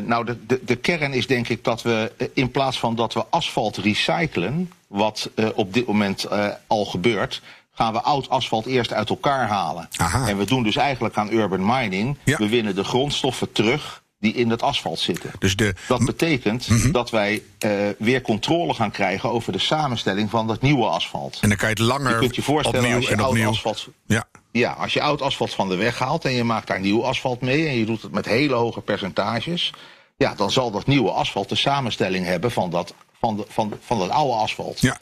nou, 0.05 0.25
de, 0.25 0.45
de, 0.45 0.59
de 0.65 0.75
kern 0.75 1.13
is 1.13 1.27
denk 1.27 1.49
ik 1.49 1.63
dat 1.63 1.81
we 1.81 2.11
in 2.33 2.51
plaats 2.51 2.79
van 2.79 2.95
dat 2.95 3.13
we 3.13 3.25
asfalt 3.29 3.77
recyclen, 3.77 4.71
wat 4.87 5.29
op 5.55 5.73
dit 5.73 5.85
moment 5.87 6.27
al 6.67 6.85
gebeurt, 6.85 7.41
gaan 7.79 7.93
we 7.93 8.01
oud 8.01 8.29
asfalt 8.29 8.65
eerst 8.65 8.93
uit 8.93 9.09
elkaar 9.09 9.47
halen. 9.47 9.89
Aha. 9.97 10.27
En 10.27 10.37
we 10.37 10.45
doen 10.45 10.63
dus 10.63 10.75
eigenlijk 10.75 11.17
aan 11.17 11.31
urban 11.31 11.65
mining. 11.65 12.17
Ja. 12.23 12.37
We 12.37 12.49
winnen 12.49 12.75
de 12.75 12.83
grondstoffen 12.83 13.51
terug 13.51 14.03
die 14.19 14.33
in 14.33 14.49
het 14.49 14.61
asfalt 14.61 14.99
zitten. 14.99 15.31
Dus 15.39 15.55
de, 15.55 15.75
Dat 15.87 16.05
betekent 16.05 16.67
Mhm. 16.69 16.91
dat 16.91 17.09
wij 17.09 17.41
eh, 17.59 17.71
weer 17.97 18.21
controle 18.21 18.73
gaan 18.73 18.91
krijgen 18.91 19.31
over 19.31 19.51
de 19.51 19.59
samenstelling 19.59 20.29
van 20.29 20.47
dat 20.47 20.61
nieuwe 20.61 20.85
asfalt. 20.85 21.37
en 21.41 21.49
dan 21.49 21.57
kan 21.57 21.69
je 21.69 21.73
het 21.75 21.83
langer 21.83 22.11
Je 22.11 22.17
kunt 22.19 22.35
je 22.35 22.41
voorstellen 22.41 22.79
opnieuw 22.79 22.95
als 22.95 23.05
je 23.07 23.11
en 23.13 23.19
oud 23.19 23.29
opnieuw. 23.29 23.49
asfalt 23.49 23.87
Ja. 24.07 24.23
ja, 24.51 24.71
als 24.71 24.93
je 24.93 25.01
oud 25.01 25.21
asfalt 25.21 25.53
van 25.53 25.69
de 25.69 25.75
weg 25.75 25.99
haalt 25.99 26.25
en 26.25 26.31
je 26.33 26.43
maakt 26.43 26.67
daar 26.67 26.79
nieuw 26.79 27.05
asfalt 27.05 27.41
mee 27.41 27.67
en 27.67 27.75
je 27.75 27.85
doet 27.85 28.01
het 28.01 28.11
met 28.11 28.25
hele 28.25 28.53
hoge 28.53 28.81
percentages, 28.81 29.73
ja, 30.17 30.33
dan 30.35 30.51
zal 30.51 30.71
dat 30.71 30.87
nieuwe 30.87 31.11
asfalt 31.11 31.49
de 31.49 31.55
samenstelling 31.55 32.25
hebben 32.25 32.51
van 32.51 32.69
dat, 32.69 32.93
van 33.19 33.35
de, 33.37 33.45
van, 33.47 33.73
van 33.85 33.99
dat 33.99 34.09
oude 34.09 34.33
asfalt. 34.33 34.79
Ja. 34.81 34.97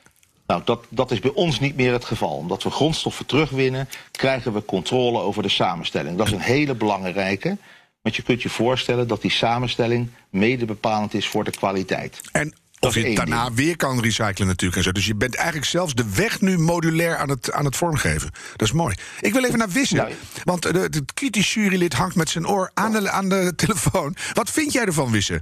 Nou, 0.48 0.62
dat, 0.66 0.86
dat 0.90 1.12
is 1.12 1.20
bij 1.20 1.32
ons 1.34 1.60
niet 1.60 1.76
meer 1.76 1.94
het 1.94 2.06
geval. 2.06 2.30
Omdat 2.38 2.64
we 2.64 2.70
grondstoffen 2.70 3.26
terugwinnen, 3.26 3.90
krijgen 4.12 4.54
we 4.54 4.66
controle 4.66 5.20
over 5.20 5.44
de 5.44 5.50
samenstelling. 5.50 6.18
Dat 6.18 6.28
is 6.28 6.34
een 6.34 6.40
hele 6.40 6.76
belangrijke. 6.76 7.58
Want 8.02 8.16
je 8.16 8.22
kunt 8.22 8.42
je 8.42 8.50
voorstellen 8.50 9.08
dat 9.08 9.22
die 9.22 9.32
samenstelling 9.32 10.10
mede 10.30 10.66
bepalend 10.66 11.14
is 11.14 11.28
voor 11.28 11.44
de 11.44 11.52
kwaliteit. 11.52 12.22
En 12.32 12.54
of 12.80 12.96
je 12.96 13.16
daarna 13.16 13.54
weer 13.54 13.76
kan 13.76 14.02
recyclen 14.02 14.48
natuurlijk 14.48 14.78
en 14.78 14.84
zo. 14.84 14.92
Dus 14.92 15.06
je 15.06 15.16
bent 15.16 15.36
eigenlijk 15.36 15.68
zelfs 15.68 15.94
de 15.94 16.14
weg 16.16 16.42
nu 16.42 16.58
modulair 16.58 17.18
aan 17.18 17.30
het, 17.30 17.52
aan 17.52 17.66
het 17.66 17.76
vormgeven. 17.76 18.32
Dat 18.56 18.68
is 18.68 18.74
mooi. 18.74 18.96
Ik 19.22 19.34
wil 19.34 19.44
even 19.46 19.58
naar 19.58 19.70
Wissen. 19.70 19.98
Nou, 19.98 20.12
Want 20.44 20.66
eh, 20.66 20.74
de- 20.74 20.80
het 20.80 21.14
kritisch 21.14 21.54
jurylid 21.54 21.94
hangt 21.94 22.16
met 22.16 22.30
zijn 22.30 22.48
oor 22.48 22.72
aan 22.74 22.92
de, 22.92 23.10
aan 23.10 23.30
de 23.30 23.54
telefoon. 23.56 24.16
Wat 24.34 24.50
vind 24.50 24.74
jij 24.74 24.86
ervan, 24.86 25.12
Wissen? 25.12 25.42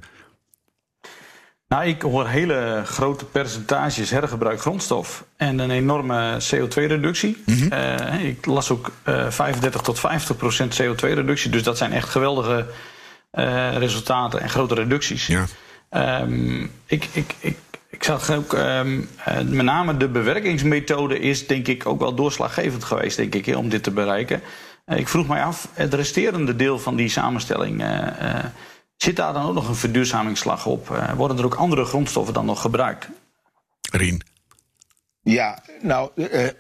Nou, 1.68 1.86
ik 1.86 2.02
hoor 2.02 2.28
hele 2.28 2.82
grote 2.86 3.26
percentages 3.26 4.10
hergebruik 4.10 4.62
grondstof 4.62 5.26
en 5.38 5.60
een 5.60 5.72
enorme 5.72 6.38
CO2-reductie. 6.42 7.44
Eh, 7.70 8.24
ik 8.24 8.46
las 8.46 8.72
ook 8.72 8.92
eh 9.04 9.30
35 9.30 9.82
tot 9.82 10.00
50 10.00 10.38
procent 10.38 10.82
CO2-reductie, 10.82 11.52
dus 11.52 11.64
dat 11.64 11.78
zijn 11.78 11.94
echt 11.94 12.10
geweldige 12.10 12.66
eh, 13.32 13.78
resultaten 13.78 14.42
en 14.42 14.50
grote 14.50 14.76
reducties. 14.76 15.28
Ja. 15.28 15.46
Ehm, 15.90 16.64
ik, 16.86 17.08
ik, 17.12 17.36
ik, 17.40 17.58
ik 17.90 18.04
zag 18.04 18.32
ook, 18.32 18.54
ehm, 18.54 19.02
eh, 19.26 19.42
met 19.42 19.66
name 19.66 19.98
de 19.98 20.08
bewerkingsmethode 20.08 21.20
is 21.20 21.48
denk 21.48 21.68
ik 21.68 21.86
ook 21.86 22.00
wel 22.00 22.16
doorslaggevend 22.16 22.84
geweest, 22.84 23.18
denk 23.18 23.36
ik, 23.36 23.56
om 23.56 23.70
dit 23.70 23.84
te 23.84 23.92
bereiken. 23.92 24.42
Eh, 24.86 24.98
ik 24.98 25.08
vroeg 25.08 25.28
mij 25.28 25.44
af, 25.44 25.68
het 25.74 25.94
resterende 25.94 26.56
deel 26.56 26.80
van 26.80 26.96
die 26.96 27.10
samenstelling, 27.10 27.82
eh, 27.82 28.08
eh, 28.08 28.46
zit 29.06 29.16
daar 29.16 29.34
dan 29.34 29.46
ook 29.46 29.54
nog 29.54 29.68
een 29.68 29.76
verduurzamingsslag 29.76 30.66
op? 30.66 30.92
Eh, 30.92 31.14
worden 31.14 31.38
er 31.38 31.46
ook 31.46 31.56
andere 31.56 31.86
grondstoffen 31.86 32.34
dan 32.34 32.46
nog 32.46 32.62
gebruikt? 32.62 33.08
Rien. 33.92 34.24
Ja, 35.24 35.64
nou, 35.82 36.10
eh, 36.16 36.46
eh, 36.46 36.54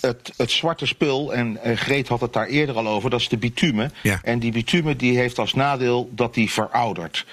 het, 0.00 0.32
het 0.36 0.50
zwarte 0.50 0.86
spul, 0.86 1.34
en 1.34 1.62
eh, 1.62 1.76
Greet 1.76 2.08
had 2.08 2.20
het 2.20 2.32
daar 2.32 2.46
eerder 2.46 2.76
al 2.76 2.88
over, 2.88 3.10
dat 3.10 3.20
is 3.20 3.28
de 3.28 3.36
bitume. 3.36 3.90
Ja. 4.02 4.20
En 4.22 4.38
die 4.38 4.52
bitume 4.52 4.96
die 4.96 5.16
heeft 5.16 5.38
als 5.38 5.54
nadeel 5.54 6.10
dat 6.14 6.34
die 6.34 6.50
veroudert. 6.50 7.26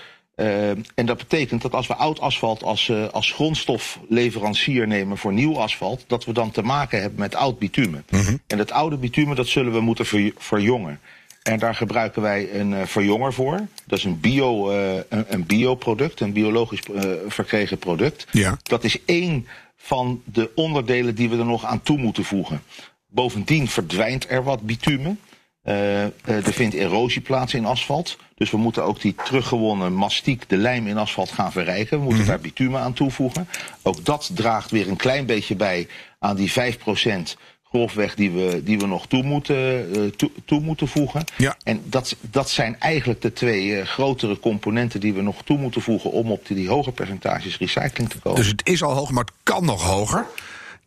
En 0.96 1.06
dat 1.06 1.18
betekent 1.18 1.62
dat 1.62 1.74
als 1.74 1.88
we 1.88 1.96
oud 1.96 2.20
asfalt 2.20 2.64
als, 2.64 2.90
eh, 2.90 3.08
als 3.08 3.32
grondstofleverancier 3.32 4.88
nemen 4.88 5.18
voor 5.18 5.34
nieuw 5.34 5.60
asfalt, 5.60 6.04
dat 6.08 6.26
we 6.26 6.34
dan 6.34 6.52
te 6.52 6.62
maken 6.62 7.02
hebben 7.02 7.20
met 7.20 7.36
oud 7.36 7.60
bitume. 7.60 8.04
En 8.48 8.58
dat 8.58 8.72
oude 8.72 8.98
bitume 8.98 9.36
dat 9.36 9.48
zullen 9.48 9.74
we 9.74 9.80
moeten 9.80 10.06
ver- 10.06 10.34
verjongen. 10.38 11.00
En 11.44 11.60
daar 11.60 11.76
gebruiken 11.76 12.22
wij 12.22 12.60
een 12.60 12.74
eh, 12.74 12.86
verjonger 12.86 13.34
voor. 13.34 13.68
Dat 13.86 13.98
is 13.98 14.04
een, 14.04 14.20
bio, 14.20 14.70
eh, 14.70 14.96
een, 15.10 15.26
een 15.28 15.46
bioproduct, 15.46 16.20
een 16.20 16.34
biologisch 16.34 16.82
eh, 16.84 17.12
verkregen 17.28 17.78
product. 17.78 18.28
Ja. 18.32 18.58
Dat 18.64 18.84
is 18.84 19.06
één 19.06 19.48
van 19.76 20.22
de 20.26 20.52
onderdelen 20.56 21.16
die 21.16 21.30
we 21.30 21.38
er 21.38 21.46
nog 21.46 21.66
aan 21.66 21.82
toe 21.82 21.98
moeten 21.98 22.24
voegen. 22.24 22.62
Bovendien 23.08 23.68
verdwijnt 23.68 24.30
er 24.30 24.44
wat 24.44 24.62
bitume. 24.62 25.16
Eh, 25.62 26.04
er 26.24 26.54
vindt 26.54 26.76
erosie 26.76 27.22
plaats 27.22 27.54
in 27.54 27.66
asfalt. 27.66 28.18
Dus 28.36 28.52
we 28.52 28.58
moeten 28.58 28.84
ook 28.84 29.02
die 29.02 29.16
teruggewonnen 29.24 29.94
mastiek, 29.94 30.50
de 30.50 30.58
lijm 30.58 30.88
in 30.88 30.98
asfalt, 30.98 31.32
gaan 31.32 31.52
verrijken. 31.52 31.98
We 31.98 32.04
moeten 32.04 32.26
daar 32.26 32.40
bitumen 32.40 32.82
aan 32.82 32.94
toevoegen. 32.94 33.48
Ook 33.82 34.06
dat 34.06 34.32
draagt 34.34 34.72
weer 34.72 34.88
een 34.88 34.96
klein 34.96 35.26
beetje 35.26 35.56
bij 35.56 35.88
aan 36.20 36.36
die 36.36 36.52
5% 36.52 37.38
grofweg 37.70 38.16
die 38.16 38.32
we, 38.32 38.64
die 38.64 38.80
we 38.80 38.88
nog 38.88 39.08
toe 39.08 39.24
moeten, 39.24 39.96
eh, 39.96 40.02
toe, 40.08 40.32
toe 40.46 40.60
moeten 40.60 40.88
voegen. 40.88 41.24
Ja. 41.38 41.56
En 41.64 41.82
dat, 41.86 42.16
dat 42.22 42.50
zijn 42.50 42.80
eigenlijk 42.80 43.22
de 43.22 43.34
twee 43.34 43.80
eh, 43.80 43.86
grotere 43.86 44.40
componenten 44.40 45.00
die 45.00 45.14
we 45.14 45.22
nog 45.22 45.44
toe 45.44 45.58
moeten 45.58 45.82
voegen 45.82 46.12
om 46.12 46.32
op 46.32 46.48
die, 46.48 46.56
die 46.56 46.70
hoge 46.70 46.92
percentages 46.92 47.58
recycling 47.58 48.10
te 48.10 48.20
komen. 48.20 48.40
Dus 48.40 48.48
het 48.48 48.68
is 48.68 48.84
al 48.84 48.94
hoger, 48.94 49.14
maar 49.14 49.24
het 49.24 49.34
kan 49.44 49.66
nog 49.66 49.84
hoger. 49.84 50.26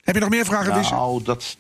Heb 0.03 0.15
je 0.15 0.21
nog 0.21 0.31
meer 0.31 0.45
vragen? 0.45 0.83
Nou, 0.91 1.23
dat, 1.23 1.57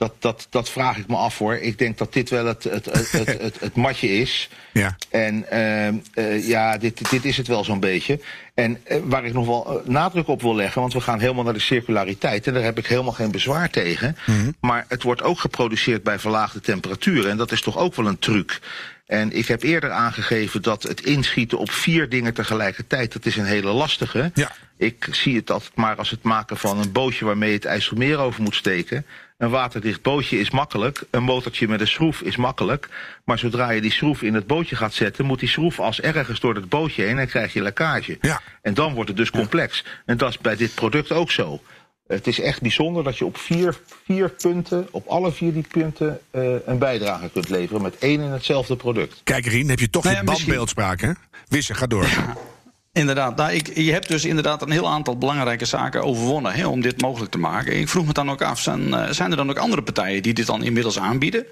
dat, 0.00 0.14
dat, 0.18 0.46
dat 0.50 0.70
vraag 0.70 0.96
ik 0.96 1.08
me 1.08 1.16
af 1.16 1.38
hoor. 1.38 1.54
Ik 1.54 1.78
denk 1.78 1.98
dat 1.98 2.12
dit 2.12 2.30
wel 2.30 2.46
het, 2.46 2.64
het, 2.64 2.84
het, 2.84 3.10
het, 3.10 3.40
het, 3.40 3.60
het 3.60 3.74
matje 3.74 4.08
is. 4.08 4.48
Ja. 4.72 4.96
En 5.08 5.50
ehm, 5.50 5.94
eh, 6.14 6.48
ja, 6.48 6.78
dit, 6.78 7.10
dit 7.10 7.24
is 7.24 7.36
het 7.36 7.46
wel 7.46 7.64
zo'n 7.64 7.80
beetje. 7.80 8.20
En 8.54 8.80
eh, 8.84 8.98
waar 9.04 9.24
ik 9.24 9.32
nog 9.32 9.46
wel 9.46 9.80
eh, 9.80 9.86
nadruk 9.88 10.28
op 10.28 10.42
wil 10.42 10.54
leggen, 10.54 10.80
want 10.80 10.92
we 10.92 11.00
gaan 11.00 11.20
helemaal 11.20 11.44
naar 11.44 11.52
de 11.52 11.58
circulariteit. 11.58 12.46
En 12.46 12.54
daar 12.54 12.62
heb 12.62 12.78
ik 12.78 12.86
helemaal 12.86 13.12
geen 13.12 13.30
bezwaar 13.30 13.70
tegen. 13.70 14.16
Maar 14.60 14.84
het 14.88 15.02
wordt 15.02 15.22
ook 15.22 15.38
geproduceerd 15.38 16.02
bij 16.02 16.18
verlaagde 16.18 16.60
temperaturen. 16.60 17.30
En 17.30 17.36
dat 17.36 17.52
is 17.52 17.60
toch 17.60 17.78
ook 17.78 17.94
wel 17.94 18.06
een 18.06 18.18
truc. 18.18 18.60
En 19.06 19.32
ik 19.32 19.46
heb 19.46 19.62
eerder 19.62 19.90
aangegeven 19.90 20.62
dat 20.62 20.82
het 20.82 21.00
inschieten 21.00 21.58
op 21.58 21.70
vier 21.70 22.08
dingen 22.08 22.34
tegelijkertijd, 22.34 23.12
dat 23.12 23.26
is 23.26 23.36
een 23.36 23.44
hele 23.44 23.72
lastige. 23.72 24.30
Ja. 24.34 24.52
Ik 24.76 25.08
zie 25.10 25.36
het 25.36 25.50
altijd 25.50 25.74
maar 25.74 25.96
als 25.96 26.10
het 26.10 26.22
maken 26.22 26.56
van 26.56 26.78
een 26.78 26.92
bootje 26.92 27.24
waarmee 27.24 27.48
je 27.48 27.54
het 27.54 27.64
IJsselmeer 27.64 28.18
over 28.18 28.42
moet 28.42 28.54
steken. 28.54 29.06
Een 29.40 29.50
waterdicht 29.50 30.02
bootje 30.02 30.38
is 30.38 30.50
makkelijk, 30.50 31.02
een 31.10 31.22
motortje 31.22 31.68
met 31.68 31.80
een 31.80 31.86
schroef 31.86 32.20
is 32.20 32.36
makkelijk. 32.36 32.88
Maar 33.24 33.38
zodra 33.38 33.70
je 33.70 33.80
die 33.80 33.90
schroef 33.92 34.22
in 34.22 34.34
het 34.34 34.46
bootje 34.46 34.76
gaat 34.76 34.92
zetten, 34.94 35.24
moet 35.24 35.40
die 35.40 35.48
schroefas 35.48 36.00
ergens 36.00 36.40
door 36.40 36.54
het 36.54 36.68
bootje 36.68 37.02
heen 37.02 37.18
en 37.18 37.26
krijg 37.26 37.52
je 37.52 37.62
lekkage. 37.62 38.18
Ja. 38.20 38.40
En 38.62 38.74
dan 38.74 38.94
wordt 38.94 39.08
het 39.08 39.16
dus 39.16 39.30
complex. 39.30 39.84
En 40.06 40.16
dat 40.16 40.28
is 40.30 40.38
bij 40.38 40.56
dit 40.56 40.74
product 40.74 41.12
ook 41.12 41.30
zo. 41.30 41.60
Het 42.06 42.26
is 42.26 42.40
echt 42.40 42.60
bijzonder 42.62 43.04
dat 43.04 43.18
je 43.18 43.24
op 43.24 43.36
vier, 43.38 43.80
vier 44.04 44.28
punten, 44.28 44.88
op 44.90 45.06
alle 45.06 45.32
vier 45.32 45.52
die 45.52 45.66
punten, 45.68 46.20
eh, 46.30 46.54
een 46.66 46.78
bijdrage 46.78 47.28
kunt 47.32 47.48
leveren 47.48 47.82
met 47.82 47.98
één 47.98 48.20
en 48.20 48.30
hetzelfde 48.30 48.76
product. 48.76 49.20
Kijk, 49.24 49.46
Rien, 49.46 49.68
heb 49.68 49.78
je 49.78 49.90
toch 49.90 50.02
Nou 50.04 50.14
je 50.16 50.20
ja, 50.22 50.26
misschien- 50.28 50.46
bandbeeldspraak, 50.46 51.00
hè? 51.00 51.12
Wisse, 51.48 51.74
ga 51.74 51.86
door. 51.86 52.06
Inderdaad, 52.92 53.36
nou, 53.36 53.52
ik, 53.52 53.76
je 53.76 53.92
hebt 53.92 54.08
dus 54.08 54.24
inderdaad 54.24 54.62
een 54.62 54.70
heel 54.70 54.88
aantal 54.88 55.18
belangrijke 55.18 55.64
zaken 55.64 56.02
overwonnen 56.02 56.52
hè, 56.52 56.66
om 56.66 56.80
dit 56.80 57.00
mogelijk 57.00 57.30
te 57.30 57.38
maken. 57.38 57.78
Ik 57.78 57.88
vroeg 57.88 58.06
me 58.06 58.12
dan 58.12 58.30
ook 58.30 58.42
af, 58.42 58.60
zijn, 58.60 58.94
eh, 58.94 59.10
zijn 59.10 59.30
er 59.30 59.36
dan 59.36 59.50
ook 59.50 59.58
andere 59.58 59.82
partijen 59.82 60.22
die 60.22 60.34
dit 60.34 60.46
dan 60.46 60.62
inmiddels 60.62 60.98
aanbieden? 60.98 61.46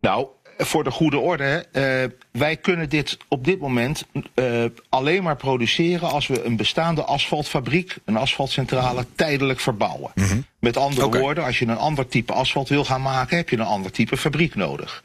Nou, 0.00 0.26
voor 0.58 0.84
de 0.84 0.90
goede 0.90 1.18
orde, 1.18 1.44
hè, 1.44 1.58
eh, 2.02 2.10
wij 2.32 2.56
kunnen 2.56 2.88
dit 2.88 3.18
op 3.28 3.44
dit 3.44 3.60
moment 3.60 4.06
eh, 4.34 4.64
alleen 4.88 5.22
maar 5.22 5.36
produceren 5.36 6.10
als 6.10 6.26
we 6.26 6.44
een 6.44 6.56
bestaande 6.56 7.04
asfaltfabriek, 7.04 7.96
een 8.04 8.16
asfaltcentrale, 8.16 9.06
tijdelijk 9.14 9.60
verbouwen. 9.60 10.12
Met 10.58 10.76
andere 10.76 11.18
woorden, 11.18 11.44
als 11.44 11.58
je 11.58 11.66
een 11.66 11.76
ander 11.76 12.08
type 12.08 12.32
asfalt 12.32 12.68
wil 12.68 12.84
gaan 12.84 13.02
maken, 13.02 13.36
heb 13.36 13.48
je 13.48 13.56
een 13.56 13.62
ander 13.62 13.90
type 13.90 14.16
fabriek 14.16 14.54
nodig. 14.54 15.04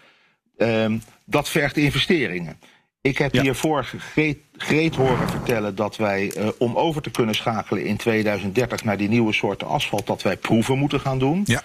Ehm, 0.57 0.97
dat 1.25 1.49
vergt 1.49 1.77
investeringen. 1.77 2.59
Ik 3.05 3.17
heb 3.17 3.33
Ja. 3.33 3.41
hiervoor 3.41 3.85
Greet, 3.97 4.37
Greet 4.57 4.95
horen 4.95 5.29
vertellen 5.29 5.75
dat 5.75 5.95
wij, 5.95 6.31
eh, 6.31 6.47
om 6.57 6.75
over 6.75 7.01
te 7.01 7.09
kunnen 7.11 7.35
schakelen 7.35 7.85
in 7.85 7.97
2030 7.97 8.83
naar 8.83 8.97
die 8.97 9.09
nieuwe 9.09 9.33
soorten 9.33 9.67
asfalt, 9.67 10.07
dat 10.07 10.21
wij 10.21 10.37
proeven 10.37 10.77
moeten 10.77 10.99
gaan 10.99 11.19
doen. 11.19 11.41
Ja. 11.45 11.61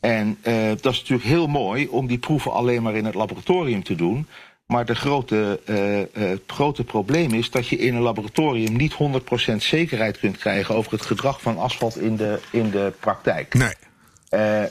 En 0.00 0.38
eh, 0.42 0.54
dat 0.80 0.92
is 0.92 0.98
natuurlijk 0.98 1.28
heel 1.28 1.46
mooi 1.46 1.88
om 1.88 2.06
die 2.06 2.18
proeven 2.18 2.52
alleen 2.52 2.82
maar 2.82 2.94
in 2.94 3.04
het 3.04 3.14
laboratorium 3.14 3.82
te 3.82 3.94
doen. 3.94 4.26
Maar 4.66 4.84
de 4.84 4.94
grote, 4.94 5.60
eh, 5.64 6.22
het 6.22 6.42
grote 6.46 6.84
probleem 6.84 7.32
is 7.34 7.50
dat 7.50 7.68
je 7.68 7.76
in 7.76 7.94
een 7.94 8.02
laboratorium 8.02 8.76
niet 8.76 8.92
100% 8.92 9.62
zekerheid 9.62 10.18
kunt 10.18 10.38
krijgen 10.38 10.74
over 10.74 10.92
het 10.92 11.02
gedrag 11.02 11.40
van 11.42 11.58
asfalt 11.58 12.00
in 12.00 12.16
de, 12.16 12.40
in 12.50 12.70
de 12.70 12.92
praktijk. 13.00 13.54
Nee. 13.54 13.74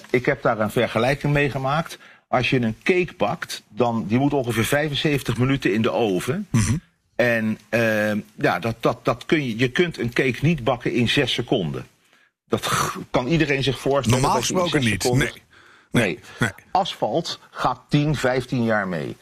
Ik 0.09 0.25
heb 0.25 0.41
daar 0.41 0.59
een 0.59 0.71
vergelijking 0.71 1.33
mee 1.33 1.49
gemaakt. 1.49 1.97
Als 2.29 2.49
je 2.49 2.61
een 2.61 2.75
cake 2.83 3.13
bakt, 3.17 3.63
dan 3.67 4.05
die 4.07 4.17
moet 4.19 4.33
ongeveer 4.33 4.65
75 4.65 5.37
minuten 5.37 5.73
in 5.73 5.81
de 5.81 5.91
oven. 5.91 6.47
En 7.15 7.57
eh, 7.69 8.11
ja, 8.35 8.59
dat, 8.59 8.75
dat, 8.79 9.05
dat 9.05 9.25
kun 9.25 9.45
je, 9.45 9.57
je 9.57 9.69
kunt 9.71 9.97
een 9.99 10.13
cake 10.13 10.37
niet 10.41 10.63
bakken 10.63 10.93
in 10.93 11.09
6 11.09 11.33
seconden. 11.33 11.87
Dat 12.47 12.91
kan 13.11 13.27
iedereen 13.27 13.63
zich 13.63 13.79
voorstellen. 13.79 14.21
Normaal 14.21 14.39
gesproken 14.39 14.79
niet, 14.79 15.01
seconden- 15.01 15.27
nee. 15.91 16.03
Nee. 16.03 16.19
Nee. 16.39 16.49
Asfalt 16.71 17.39
gaat 17.51 17.79
10, 17.89 18.15
15 18.15 18.63
jaar 18.63 18.87
mee. 18.87 19.15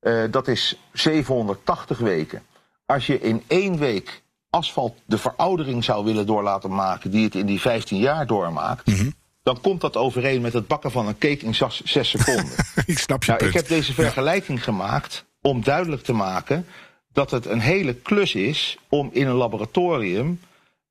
Eh, 0.00 0.24
dat 0.30 0.48
is 0.48 0.78
780 0.92 1.98
weken. 1.98 2.42
Als 2.86 3.06
je 3.06 3.20
in 3.20 3.42
één 3.46 3.78
week 3.78 4.22
asfalt 4.50 4.98
de 5.04 5.18
veroudering 5.18 5.84
zou 5.84 6.04
willen 6.04 6.26
door 6.26 6.42
laten 6.42 6.74
maken... 6.74 7.10
die 7.10 7.24
het 7.24 7.34
in 7.34 7.46
die 7.46 7.60
15 7.60 7.98
jaar 7.98 8.26
doormaakt... 8.26 8.86
Mhm. 8.86 9.10
Dan 9.42 9.60
komt 9.60 9.80
dat 9.80 9.96
overeen 9.96 10.40
met 10.40 10.52
het 10.52 10.66
bakken 10.66 10.90
van 10.90 11.06
een 11.06 11.18
cake 11.18 11.44
in 11.44 11.54
6 11.54 11.82
seconden. 12.10 12.52
ik 12.86 12.98
snap 12.98 13.22
je 13.24 13.30
Nou, 13.30 13.38
punt. 13.42 13.54
ik 13.54 13.60
heb 13.60 13.68
deze 13.68 13.92
vergelijking 13.94 14.64
gemaakt 14.64 15.24
om 15.40 15.64
duidelijk 15.64 16.02
te 16.02 16.12
maken 16.12 16.66
dat 17.12 17.30
het 17.30 17.46
een 17.46 17.60
hele 17.60 17.94
klus 17.94 18.34
is 18.34 18.76
om 18.88 19.10
in 19.12 19.26
een 19.26 19.34
laboratorium 19.34 20.40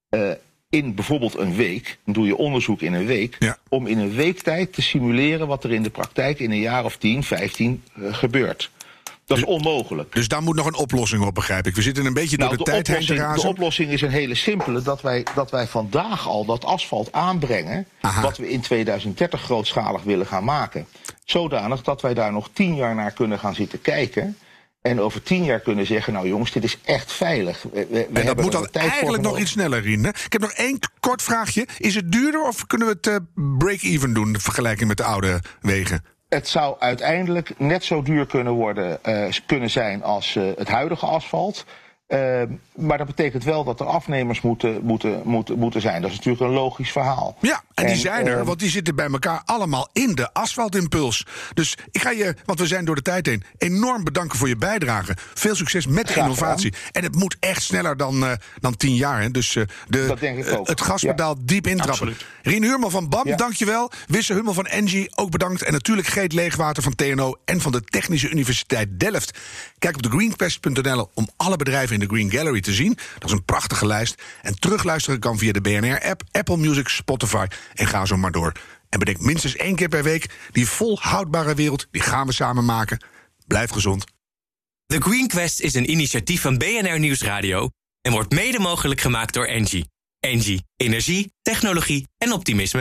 eh, 0.10 0.30
in 0.70 0.96
bijvoorbeeld 0.96 1.38
een 1.38 1.56
week, 1.56 1.98
dan 2.06 2.14
doe 2.14 2.26
je 2.26 2.38
onderzoek 2.38 2.82
in 2.82 2.94
een 2.94 3.06
week, 3.06 3.36
Ja. 3.40 3.58
om 3.70 3.88
in 3.88 3.98
een 4.00 4.14
week 4.14 4.40
tijd 4.42 4.74
te 4.74 4.82
simuleren 4.82 5.48
wat 5.48 5.64
er 5.64 5.72
in 5.72 5.84
de 5.84 5.90
praktijk 5.90 6.40
in 6.40 6.52
een 6.52 6.60
jaar 6.60 6.86
of 6.86 6.98
10, 6.98 7.24
15 7.24 7.84
eh, 7.94 8.14
gebeurt. 8.14 8.70
Dat 9.36 9.50
is 9.50 9.54
onmogelijk. 9.54 10.14
Dus 10.14 10.28
daar 10.28 10.42
moet 10.42 10.56
nog 10.56 10.66
een 10.66 10.76
oplossing 10.76 11.24
op, 11.26 11.36
begrijp 11.36 11.68
ik. 11.68 11.76
We 11.76 11.82
zitten 11.82 12.06
een 12.06 12.14
beetje 12.14 12.38
door 12.38 12.46
Nou, 12.46 12.58
de, 12.58 12.64
tijd 12.64 12.88
heen 12.88 12.96
te 12.96 13.02
oplossing, 13.02 13.20
de 13.20 13.26
razen. 13.26 13.50
oplossing 13.50 13.92
is 13.92 14.02
een 14.02 14.10
hele 14.10 14.36
simpele. 14.36 14.82
Dat 14.82 15.02
wij, 15.02 15.26
dat 15.36 15.52
wij 15.52 15.68
vandaag 15.68 16.28
al 16.28 16.46
dat 16.46 16.66
asfalt 16.66 17.12
aanbrengen. 17.12 17.86
Aha. 18.02 18.22
Wat 18.22 18.38
we 18.38 18.50
in 18.50 18.62
2030 18.62 19.42
grootschalig 19.42 20.04
willen 20.04 20.26
gaan 20.28 20.44
maken. 20.44 20.86
Zodanig 21.26 21.82
dat 21.82 22.02
wij 22.02 22.14
daar 22.14 22.32
nog 22.32 22.50
tien 22.54 22.76
jaar 22.76 22.96
naar 22.96 23.12
kunnen 23.12 23.40
gaan 23.40 23.56
zitten 23.56 23.82
kijken. 23.82 24.38
En 24.82 25.02
over 25.02 25.24
tien 25.24 25.44
jaar 25.44 25.60
kunnen 25.60 25.86
zeggen: 25.86 26.14
Nou 26.14 26.28
jongens, 26.28 26.52
dit 26.52 26.64
is 26.64 26.78
echt 26.84 27.12
veilig. 27.12 27.64
We, 27.74 27.88
we- 27.90 28.08
En 28.14 28.26
dat 28.26 28.42
moet 28.42 28.52
dan 28.52 28.68
de 28.72 28.80
eigenlijk 28.80 29.24
nog 29.24 29.40
iets 29.40 29.52
sneller, 29.52 29.82
Rien. 29.82 30.04
hè? 30.04 30.10
Ik 30.10 30.32
heb 30.32 30.42
nog 30.42 30.52
één 30.52 30.80
kort 31.00 31.22
vraagje. 31.22 31.68
Is 31.78 31.96
het 31.96 32.12
duurder 32.12 32.42
of 32.48 32.68
kunnen 32.68 32.88
we 32.88 32.94
het 32.94 33.08
eh, 33.08 33.16
break-even 33.58 34.14
doen... 34.14 34.28
in 34.34 34.40
vergelijking 34.40 34.88
met 34.88 34.98
de 34.98 35.04
oude 35.04 35.42
wegen? 35.62 36.04
Het 36.34 36.48
zou 36.48 36.76
uiteindelijk 36.80 37.54
net 37.58 37.84
zo 37.84 38.02
duur 38.02 38.26
kunnen, 38.26 38.54
worden, 38.54 39.04
eh, 39.04 39.28
kunnen 39.46 39.70
zijn 39.70 40.04
als 40.04 40.36
eh, 40.36 40.44
het 40.56 40.68
huidige 40.68 41.06
asfalt. 41.06 41.66
Eh, 42.12 42.42
maar 42.76 42.98
dat 42.98 43.08
betekent 43.08 43.44
wel 43.44 43.64
dat 43.64 43.80
er 43.80 43.86
afnemers 43.86 44.42
moeten, 44.42 44.80
moeten, 44.84 45.22
moeten, 45.26 45.60
moeten 45.60 45.82
zijn. 45.82 46.02
Dat 46.02 46.12
is 46.12 46.16
natuurlijk 46.18 46.44
een 46.44 46.52
logisch 46.54 46.92
verhaal. 46.92 47.38
Ja, 47.42 47.64
en 47.74 47.86
die 47.86 47.96
zijn 47.96 48.28
er, 48.28 48.40
eh, 48.40 48.46
want 48.46 48.60
die 48.60 48.70
zitten 48.70 48.96
bij 48.96 49.08
elkaar 49.12 49.42
allemaal 49.46 49.90
in 49.94 50.16
de 50.16 50.34
asfaltimpuls. 50.34 51.26
Dus 51.54 51.78
ik 51.92 52.02
ga 52.02 52.10
je, 52.10 52.36
want 52.46 52.60
we 52.60 52.68
zijn 52.68 52.86
door 52.86 52.96
de 52.96 53.02
tijd 53.02 53.26
heen, 53.26 53.44
enorm 53.58 54.04
bedanken 54.04 54.38
voor 54.38 54.48
je 54.48 54.56
bijdrage. 54.56 55.18
Veel 55.34 55.56
succes 55.56 55.88
met 55.88 56.08
de 56.08 56.14
innovatie. 56.16 56.74
En 56.92 57.04
het 57.04 57.16
moet 57.16 57.36
echt 57.40 57.62
sneller 57.64 57.98
dan, 57.98 58.26
eh, 58.26 58.32
dan 58.60 58.76
tien 58.78 58.96
jaar. 58.96 59.22
Hè. 59.22 59.32
Dus 59.32 59.56
eh, 59.56 59.64
de, 59.88 60.06
Dat 60.08 60.20
denk 60.20 60.46
ik 60.46 60.58
ook. 60.58 60.68
het 60.68 60.82
gaspedaal 60.82 61.36
diep 61.42 61.68
intrappen. 61.68 62.08
Absoluut. 62.08 62.26
Rien 62.44 62.64
Huurman 62.64 62.92
van 62.92 63.10
BAM, 63.10 63.28
Ja. 63.28 63.36
dankjewel. 63.36 63.92
Wisse 64.08 64.34
Hummel 64.34 64.54
van 64.54 64.66
Engie, 64.66 65.18
ook 65.18 65.30
bedankt. 65.32 65.62
En 65.64 65.72
natuurlijk 65.74 66.08
Geet 66.08 66.34
Leegwater 66.34 66.84
van 66.84 66.96
TNO 66.96 67.36
en 67.46 67.62
van 67.62 67.72
de 67.72 67.82
Technische 67.82 68.30
Universiteit 68.30 69.00
Delft. 69.00 69.40
Kijk 69.80 69.96
op 69.96 70.02
de 70.04 70.10
greenquest.nl 70.10 71.10
om 71.14 71.30
alle 71.38 71.56
bedrijven 71.56 71.94
in 71.94 72.00
de 72.02 72.08
Green 72.08 72.32
Gallery 72.32 72.62
te 72.62 72.74
zien. 72.74 72.98
Dat 73.14 73.30
is 73.30 73.32
een 73.32 73.46
prachtige 73.46 73.86
lijst. 73.86 74.22
En 74.42 74.60
terugluisteren 74.60 75.20
kan 75.20 75.38
via 75.38 75.52
de 75.52 75.62
BNR-app, 75.62 76.24
Apple 76.32 76.58
Music, 76.58 76.88
Spotify 76.88 77.46
en 77.74 77.88
ga 77.88 78.06
zo 78.06 78.18
maar 78.18 78.32
door. 78.32 78.52
En 78.90 79.00
bedenk 79.00 79.20
minstens 79.20 79.56
één 79.56 79.76
keer 79.76 79.90
per 79.90 80.04
week, 80.04 80.30
die 80.52 80.68
volhoudbare 80.68 81.56
wereld, 81.56 81.88
die 81.92 82.02
gaan 82.02 82.28
we 82.28 82.34
samen 82.34 82.66
maken. 82.66 83.04
Blijf 83.48 83.70
gezond. 83.70 84.06
The 84.86 85.02
Green 85.02 85.28
Quest 85.28 85.60
is 85.60 85.74
een 85.74 85.92
initiatief 85.92 86.42
van 86.42 86.58
BNR 86.58 87.00
Nieuwsradio 87.00 87.70
en 88.02 88.12
wordt 88.12 88.34
mede 88.34 88.60
mogelijk 88.60 89.02
gemaakt 89.02 89.34
door 89.34 89.46
Engie. 89.46 89.90
Engie, 90.20 90.66
energie, 90.78 91.34
technologie 91.42 92.08
en 92.18 92.32
optimisme. 92.32 92.80